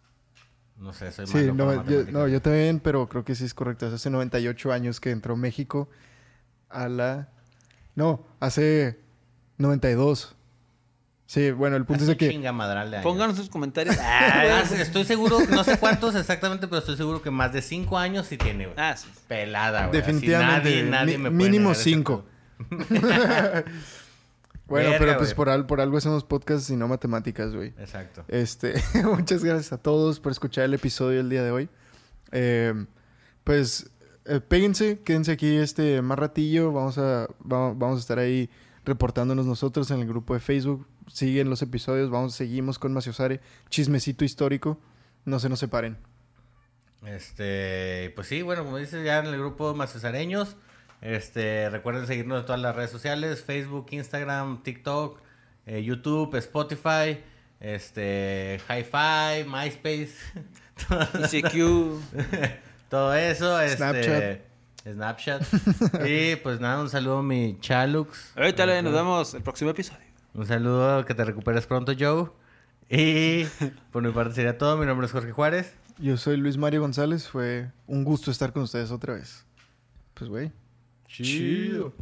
No 0.79 0.93
sé, 0.93 1.11
soy 1.11 1.27
Sí, 1.27 1.39
malo 1.53 1.55
no, 1.55 1.85
yo, 1.87 2.05
no, 2.11 2.29
yo 2.29 2.43
también, 2.43 2.81
pero 2.81 3.09
creo 3.09 3.25
que 3.25 3.35
sí 3.35 3.45
es 3.45 3.55
correcto. 3.55 3.87
Hace 3.87 4.11
98 4.11 4.73
años 4.73 5.01
que 5.01 5.11
entró 5.11 5.37
México 5.37 5.89
a 6.69 6.89
la... 6.89 7.29
No, 7.95 8.27
hace 8.41 9.01
92. 9.57 10.37
Sí, 11.25 11.51
bueno, 11.51 11.77
el 11.77 11.85
punto 11.85 12.05
es 12.05 12.17
que... 12.17 12.29
De. 12.29 13.01
Pónganos 13.03 13.37
sus 13.37 13.49
comentarios. 13.49 13.97
Ah, 14.01 14.63
estoy 14.79 15.05
seguro, 15.05 15.39
no 15.51 15.65
sé 15.65 15.79
cuántos 15.79 16.15
exactamente, 16.15 16.69
pero 16.69 16.79
estoy 16.79 16.97
seguro 16.97 17.21
que 17.21 17.31
más 17.31 17.53
de 17.53 17.63
cinco 17.63 17.99
años 17.99 18.27
sí 18.27 18.37
tiene, 18.37 18.67
güey. 18.67 18.79
Ah, 18.79 18.97
sí. 18.97 19.09
Pelada, 19.27 19.87
güey. 19.87 20.01
Así 20.01 20.13
Definitivamente, 20.13 20.83
nadie, 20.83 20.83
nadie 20.85 21.19
me 21.19 21.31
puede 21.31 21.51
mínimo 21.51 21.75
cinco. 21.75 22.27
Bueno, 24.67 24.91
Verga, 24.91 25.05
pero 25.07 25.19
pues 25.19 25.33
por, 25.35 25.49
al- 25.49 25.67
por 25.67 25.81
algo 25.81 25.97
hacemos 25.97 26.25
podcasts 26.25 26.71
y 26.71 26.77
no 26.77 26.89
matemáticas, 26.89 27.55
güey. 27.55 27.69
Exacto. 27.79 28.25
Este, 28.29 28.75
muchas 29.05 29.45
gracias 29.45 29.73
a 29.73 29.79
todos 29.79 30.19
por 30.21 30.33
escuchar 30.33 30.65
el 30.65 30.75
episodio 30.75 31.21
el 31.21 31.29
día 31.31 31.43
de 31.45 31.51
hoy. 31.53 31.69
Eh, 32.33 32.75
pues 33.45 33.91
eh, 34.25 34.41
péguense, 34.41 34.99
quédense 35.05 35.31
aquí 35.33 35.55
este 35.57 36.03
más 36.03 36.19
ratillo. 36.19 36.73
Vamos 36.73 36.99
a, 36.99 37.29
va- 37.43 37.73
vamos 37.75 37.99
a 37.99 38.01
estar 38.01 38.19
ahí 38.19 38.51
reportándonos 38.85 39.47
nosotros 39.47 39.91
en 39.93 40.01
el 40.01 40.09
grupo 40.09 40.35
de 40.35 40.41
Facebook. 40.41 40.87
Siguen 41.13 41.49
los 41.49 41.63
episodios, 41.63 42.11
vamos, 42.11 42.35
seguimos 42.35 42.81
con 42.81 42.93
Maciosare, 42.93 43.41
chismecito 43.69 44.25
histórico. 44.25 44.81
No 45.25 45.39
se 45.39 45.49
nos 45.49 45.61
separen. 45.61 45.97
Este, 47.05 48.13
pues 48.17 48.27
sí, 48.27 48.43
bueno, 48.43 48.65
como 48.65 48.79
dices, 48.79 49.05
ya 49.05 49.19
en 49.21 49.27
el 49.27 49.39
grupo 49.39 49.75
Macesareños. 49.75 50.57
Este, 51.01 51.69
recuerden 51.71 52.07
seguirnos 52.07 52.41
en 52.41 52.47
todas 52.47 52.61
las 52.61 52.75
redes 52.75 52.91
sociales: 52.91 53.43
Facebook, 53.45 53.87
Instagram, 53.91 54.63
TikTok, 54.63 55.21
eh, 55.67 55.83
YouTube, 55.83 56.35
Spotify, 56.37 57.21
este, 57.61 58.61
Hi-Fi, 58.69 59.49
MySpace. 59.49 60.15
ICQ. 61.33 62.01
Todo 62.89 63.15
eso, 63.15 63.61
este, 63.61 63.77
Snapchat. 63.77 65.43
Snapchat. 65.43 65.43
y 66.07 66.37
pues 66.37 66.61
nada, 66.61 66.81
un 66.81 66.89
saludo 66.89 67.19
a 67.19 67.23
mi 67.23 67.59
Chalux. 67.61 68.33
Ahorita 68.37 68.65
le- 68.67 68.83
nos 68.83 68.93
vemos 68.93 69.35
el 69.35 69.43
próximo 69.43 69.71
episodio. 69.71 70.07
Un 70.35 70.47
saludo, 70.47 71.05
que 71.05 71.15
te 71.15 71.25
recuperes 71.25 71.67
pronto, 71.67 71.93
Joe. 71.99 72.31
Y 72.89 73.45
por 73.91 74.03
mi 74.03 74.13
parte 74.13 74.35
sería 74.35 74.57
todo. 74.59 74.77
Mi 74.77 74.87
nombre 74.87 75.07
es 75.07 75.13
Jorge 75.13 75.33
Juárez. 75.33 75.75
Yo 75.99 76.17
soy 76.17 76.37
Luis 76.37 76.57
Mario 76.59 76.83
González. 76.83 77.27
Fue 77.27 77.73
un 77.87 78.05
gusto 78.05 78.31
estar 78.31 78.53
con 78.53 78.63
ustedes 78.63 78.91
otra 78.91 79.15
vez. 79.15 79.45
Pues, 80.15 80.31
güey. 80.31 80.53
Chido. 81.23 81.95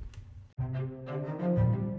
Chido. 0.58 1.93